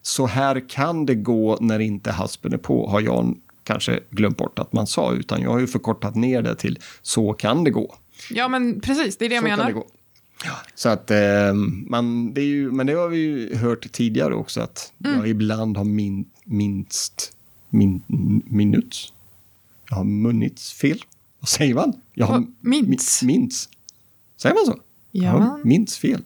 så 0.06 0.26
här 0.26 0.68
kan 0.68 1.06
det 1.06 1.14
gå 1.14 1.58
när 1.60 1.78
inte 1.78 2.10
haspen 2.12 2.52
är 2.52 2.56
på 2.58 2.88
har 2.88 3.00
jag 3.00 3.36
kanske 3.64 4.00
glömt 4.10 4.36
bort 4.36 4.58
att 4.58 4.72
man 4.72 4.86
sa 4.86 5.12
utan 5.12 5.42
jag 5.42 5.50
har 5.50 5.58
ju 5.58 5.66
förkortat 5.66 6.14
ner 6.14 6.42
det 6.42 6.54
till 6.54 6.78
så 7.02 7.32
kan 7.32 7.64
det 7.64 7.70
gå. 7.70 7.94
Ja, 8.30 8.48
men 8.48 8.80
precis. 8.80 9.16
Det 9.16 9.24
är 9.24 9.28
det 9.28 9.34
jag 9.34 9.44
Så 9.44 9.48
menar. 9.48 9.70
gå. 9.72 9.86
Så 10.74 10.88
att 10.88 11.10
eh, 11.10 11.54
man, 11.86 12.34
det 12.34 12.40
är 12.40 12.44
ju, 12.44 12.72
men 12.72 12.86
det 12.86 12.92
har 12.92 13.08
vi 13.08 13.18
ju 13.18 13.54
hört 13.56 13.92
tidigare 13.92 14.34
också 14.34 14.60
att 14.60 14.92
Mm. 15.04 15.18
jag 15.18 15.28
ibland 15.28 15.76
har 15.76 15.84
min, 15.84 16.24
minst 16.44 17.32
min, 17.70 18.02
minuts. 18.46 19.12
Jag 19.90 19.96
har 19.96 20.04
munnits 20.04 20.72
fel. 20.72 21.02
Vad 21.40 21.48
säger 21.48 21.74
man? 21.74 21.92
Jag 22.14 22.26
har 22.26 22.32
Vad? 22.34 22.52
Mints? 22.60 23.22
mi- 23.22 23.26
minns. 23.26 23.68
Säger 24.36 24.54
man 24.54 24.64
så? 24.66 24.80
Jag 25.12 25.24
Ja. 25.34 25.38
har 25.38 25.64
minns 25.64 25.98
fel. 25.98 26.22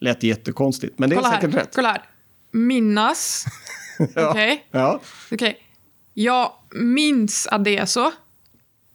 Lät 0.00 0.22
jättekonstigt, 0.22 0.98
men 0.98 1.10
det 1.10 1.16
är 1.16 1.20
Kolla 1.20 1.30
säkert 1.34 1.52
här. 1.54 1.60
rätt. 1.60 1.74
Kolla 1.74 1.88
här. 1.88 2.02
Minnas. 2.50 3.44
Ja. 4.14 4.30
Okej. 4.30 4.66
Ja. 4.70 5.00
Okej. 5.32 5.58
Jag 6.14 6.52
minns 6.74 7.46
att 7.46 7.64
det 7.64 7.76
är 7.76 7.86
så. 7.86 8.12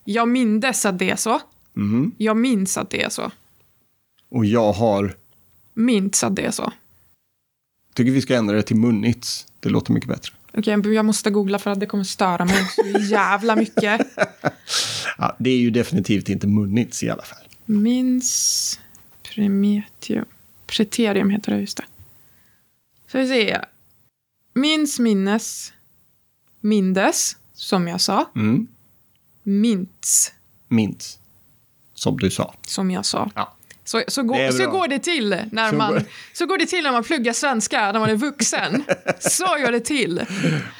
Jag 0.03 0.27
mindes 0.27 0.85
att 0.85 0.99
det 0.99 1.09
är 1.09 1.15
så. 1.15 1.41
Mhm. 1.73 2.11
Jag 2.17 2.37
minns 2.37 2.77
att 2.77 2.89
det 2.89 3.03
är 3.03 3.09
så. 3.09 3.31
Och 4.29 4.45
jag 4.45 4.73
har, 4.73 5.15
Minns 5.73 6.23
att 6.23 6.35
det 6.35 6.45
är 6.45 6.51
så. 6.51 6.71
tycker 7.93 8.11
vi 8.11 8.21
ska 8.21 8.35
ändra 8.35 8.55
det 8.55 8.61
till 8.61 8.75
munnits. 8.75 9.45
Det 9.59 9.69
låter 9.69 9.93
mycket 9.93 10.09
bättre. 10.09 10.33
Okej, 10.53 10.93
jag 10.93 11.05
måste 11.05 11.29
googla 11.31 11.59
för 11.59 11.71
att 11.71 11.79
det 11.79 11.85
kommer 11.85 12.03
störa 12.03 12.45
mig 12.45 12.65
så 12.75 12.83
jävla 12.99 13.55
mycket. 13.55 14.01
Ja, 15.17 15.35
det 15.39 15.49
är 15.49 15.57
ju 15.57 15.69
definitivt 15.71 16.29
inte 16.29 16.47
munnits 16.47 17.03
i 17.03 17.09
alla 17.09 17.23
fall. 17.23 17.47
Minns 17.65 18.79
premetium. 19.35 20.25
Preterium 20.71 21.29
heter 21.29 21.51
det, 21.51 21.59
just 21.59 21.77
det. 21.77 21.83
Så 23.11 23.17
vi 23.17 23.27
se. 23.27 23.57
Minns, 24.53 24.99
minnes. 24.99 25.73
Mindes, 26.59 27.37
som 27.53 27.87
jag 27.87 28.01
sa. 28.01 28.29
Mm. 28.35 28.67
Mints, 29.43 30.33
Minns. 30.67 31.19
Som 31.93 32.17
du 32.17 32.29
sa. 32.29 32.53
som 32.67 32.91
jag 32.91 33.05
sa. 33.05 33.29
Ja. 33.35 33.53
Så, 33.83 34.03
så, 34.07 34.23
går, 34.23 34.51
så 34.51 34.71
går 34.71 34.87
det 34.87 34.99
till 34.99 35.37
när 35.51 35.69
Så 35.69 35.75
man, 35.75 35.93
går- 35.93 36.03
så 36.33 36.45
går 36.45 36.57
det 36.57 36.65
till 36.65 36.83
när 36.83 36.91
man 36.91 37.03
pluggar 37.03 37.33
svenska 37.33 37.91
när 37.91 37.99
man 37.99 38.09
är 38.09 38.15
vuxen. 38.15 38.83
Så 39.19 39.43
gör 39.59 39.71
det 39.71 39.79
till. 39.79 40.21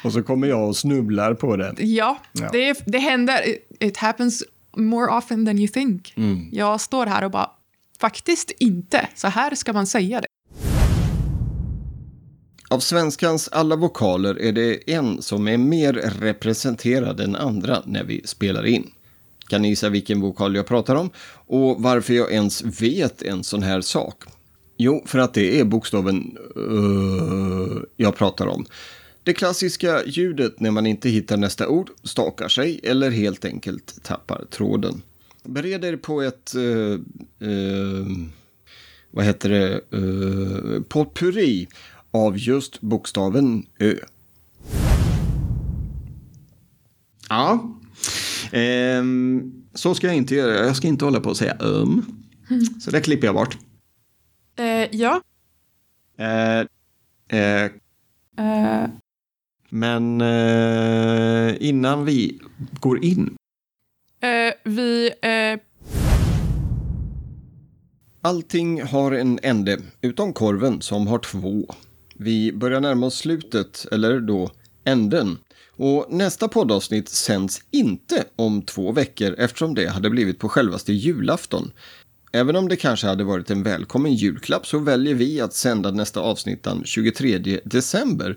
Och 0.04 0.12
så 0.12 0.22
kommer 0.22 0.46
jag 0.48 0.68
och 0.68 0.76
snubblar 0.76 1.34
på 1.34 1.56
det. 1.56 1.74
Ja, 1.78 2.18
Ja. 2.32 2.48
Det, 2.52 2.82
det 2.86 2.98
händer. 2.98 3.48
It, 3.48 3.66
it 3.80 3.96
happens 3.96 4.42
more 4.76 5.12
often 5.16 5.46
than 5.46 5.58
you 5.58 5.68
think. 5.68 6.12
Mm. 6.16 6.48
Jag 6.52 6.80
står 6.80 7.06
här 7.06 7.24
och 7.24 7.30
bara, 7.30 7.50
faktiskt 8.02 8.50
inte. 8.58 9.08
Så 9.14 9.28
här 9.28 9.54
ska 9.54 9.72
man 9.72 9.86
säga 9.86 10.20
det. 10.20 10.26
Av 12.70 12.80
svenskans 12.80 13.48
alla 13.48 13.76
vokaler 13.76 14.40
är 14.40 14.52
det 14.52 14.90
en 14.90 15.22
som 15.22 15.48
är 15.48 15.58
mer 15.58 15.92
representerad 16.20 17.20
än 17.20 17.36
andra 17.36 17.82
när 17.86 18.04
vi 18.04 18.22
spelar 18.24 18.66
in. 18.66 18.90
Kan 19.48 19.62
ni 19.62 19.68
gissa 19.68 19.88
vilken 19.88 20.20
vokal 20.20 20.56
jag 20.56 20.66
pratar 20.66 20.94
om? 20.94 21.10
Och 21.46 21.82
varför 21.82 22.14
jag 22.14 22.32
ens 22.32 22.62
vet 22.62 23.22
en 23.22 23.44
sån 23.44 23.62
här 23.62 23.80
sak? 23.80 24.24
Jo, 24.76 25.02
för 25.06 25.18
att 25.18 25.34
det 25.34 25.60
är 25.60 25.64
bokstaven 25.64 26.36
uh, 26.56 27.82
jag 27.96 28.16
pratar 28.16 28.46
om. 28.46 28.66
Det 29.22 29.32
klassiska 29.32 30.04
ljudet 30.06 30.60
när 30.60 30.70
man 30.70 30.86
inte 30.86 31.08
hittar 31.08 31.36
nästa 31.36 31.68
ord, 31.68 31.90
stakar 32.04 32.48
sig 32.48 32.80
eller 32.82 33.10
helt 33.10 33.44
enkelt 33.44 34.02
tappar 34.02 34.44
tråden. 34.50 35.02
Bered 35.42 35.84
er 35.84 35.96
på 35.96 36.22
ett... 36.22 36.54
Uh, 36.56 37.00
uh, 37.42 38.06
vad 39.10 39.24
heter 39.24 39.48
det? 39.48 39.96
Uh, 39.96 40.82
potpurri 40.82 41.68
av 42.10 42.38
just 42.38 42.80
bokstaven 42.80 43.66
Ö. 43.78 43.94
Ja. 47.28 47.76
Ehm, 48.52 49.52
så 49.74 49.94
ska 49.94 50.06
jag 50.06 50.16
inte 50.16 50.34
göra. 50.34 50.66
Jag 50.66 50.76
ska 50.76 50.88
inte 50.88 51.04
hålla 51.04 51.20
på 51.20 51.30
och 51.30 51.36
säga 51.36 51.56
um. 51.60 52.04
Så 52.80 52.90
det 52.90 53.00
klipper 53.00 53.26
jag 53.26 53.34
bort. 53.34 53.58
Eh, 54.56 54.88
ja. 54.96 55.20
Eh, 56.18 56.66
eh, 57.38 57.70
Eh, 58.38 58.88
men 59.68 60.20
eh, 60.20 61.56
innan 61.60 62.04
vi 62.04 62.40
går 62.80 63.04
in 63.04 63.36
eh, 64.22 64.54
vi... 64.64 65.10
Eh, 65.22 65.60
Allting 68.24 68.82
har 68.82 69.12
en 69.12 69.38
ände, 69.42 69.78
utom 70.00 70.32
korven 70.32 70.82
som 70.82 71.06
har 71.06 71.18
två. 71.18 71.66
Vi 72.14 72.52
börjar 72.52 72.80
närma 72.80 73.06
oss 73.06 73.16
slutet, 73.16 73.86
eller 73.92 74.20
då 74.20 74.50
änden. 74.84 75.38
Och 75.76 76.06
nästa 76.10 76.48
poddavsnitt 76.48 77.08
sänds 77.08 77.62
inte 77.70 78.24
om 78.36 78.62
två 78.62 78.92
veckor 78.92 79.34
eftersom 79.38 79.74
det 79.74 79.86
hade 79.86 80.10
blivit 80.10 80.38
på 80.38 80.48
självaste 80.48 80.92
julafton. 80.92 81.72
Även 82.32 82.56
om 82.56 82.68
det 82.68 82.76
kanske 82.76 83.06
hade 83.06 83.24
varit 83.24 83.50
en 83.50 83.62
välkommen 83.62 84.14
julklapp 84.14 84.66
så 84.66 84.78
väljer 84.78 85.14
vi 85.14 85.40
att 85.40 85.54
sända 85.54 85.90
nästa 85.90 86.20
avsnitt 86.20 86.62
den 86.62 86.84
23 86.84 87.38
december. 87.64 88.36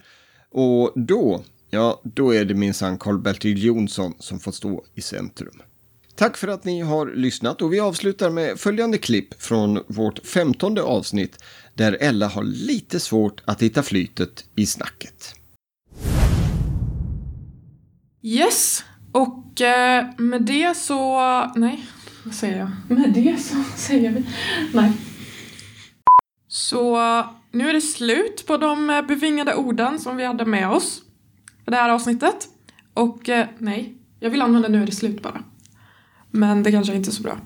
Och 0.51 0.91
då, 0.95 1.43
ja, 1.69 2.01
då 2.03 2.33
är 2.33 2.45
det 2.45 2.53
minsann 2.53 2.97
Karl-Bertil 2.97 3.63
Jonsson 3.63 4.13
som 4.19 4.39
får 4.39 4.51
stå 4.51 4.83
i 4.95 5.01
centrum. 5.01 5.61
Tack 6.15 6.37
för 6.37 6.47
att 6.47 6.65
ni 6.65 6.81
har 6.81 7.05
lyssnat 7.05 7.61
och 7.61 7.73
vi 7.73 7.79
avslutar 7.79 8.29
med 8.29 8.59
följande 8.59 8.97
klipp 8.97 9.41
från 9.41 9.83
vårt 9.87 10.27
femtonde 10.27 10.81
avsnitt 10.81 11.43
där 11.73 11.97
Ella 11.99 12.27
har 12.27 12.43
lite 12.43 12.99
svårt 12.99 13.41
att 13.45 13.61
hitta 13.61 13.83
flytet 13.83 14.45
i 14.55 14.65
snacket. 14.65 15.35
yes. 18.21 18.83
Och 19.11 19.61
eh, 19.61 20.05
med 20.17 20.41
det 20.41 20.77
så... 20.77 21.19
Nej, 21.55 21.85
vad 22.23 22.33
säger 22.33 22.57
jag? 22.57 22.69
Med 22.99 23.13
det 23.13 23.39
så 23.39 23.55
säger 23.75 24.11
vi... 24.11 24.23
Nej. 24.73 24.91
Så 26.47 26.97
nu 27.51 27.69
är 27.69 27.73
det 27.73 27.81
slut 27.81 28.43
på 28.47 28.57
de 28.57 28.89
eh, 28.89 29.01
bevingade 29.01 29.55
orden 29.55 29.99
som 29.99 30.17
vi 30.17 30.25
hade 30.25 30.45
med 30.45 30.69
oss 30.69 31.01
för 31.63 31.71
det 31.71 31.77
här 31.77 31.89
avsnittet. 31.89 32.47
Och 32.93 33.29
eh, 33.29 33.47
nej, 33.57 33.97
jag 34.19 34.29
vill 34.29 34.41
använda 34.41 34.67
nu 34.67 34.81
är 34.81 34.85
det 34.85 34.91
slut 34.91 35.21
bara. 35.21 35.43
Men 36.35 36.63
det 36.63 36.71
kanske 36.71 36.95
inte 36.95 37.09
är 37.09 37.11
så 37.11 37.23
bra. 37.23 37.37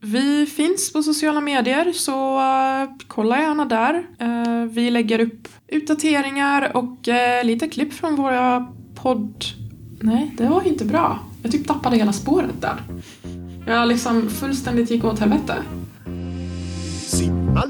Vi 0.00 0.46
finns 0.46 0.92
på 0.92 1.02
sociala 1.02 1.40
medier 1.40 1.92
så 1.92 2.38
eh, 2.38 2.90
kolla 3.08 3.38
gärna 3.38 3.64
där. 3.64 4.06
Eh, 4.18 4.64
vi 4.70 4.90
lägger 4.90 5.18
upp 5.20 5.48
utdateringar 5.68 6.76
och 6.76 7.08
eh, 7.08 7.44
lite 7.44 7.68
klipp 7.68 7.92
från 7.92 8.16
våra 8.16 8.72
podd... 8.94 9.44
Nej, 10.00 10.34
det 10.36 10.46
var 10.46 10.66
inte 10.66 10.84
bra. 10.84 11.18
Jag 11.42 11.52
typ 11.52 11.66
tappade 11.66 11.96
hela 11.96 12.12
spåret 12.12 12.60
där. 12.60 12.82
Jag 13.66 13.88
liksom 13.88 14.30
fullständigt 14.30 14.90
gick 14.90 15.04
åt 15.04 15.18
helvete. 15.18 15.54
Simma 17.06 17.66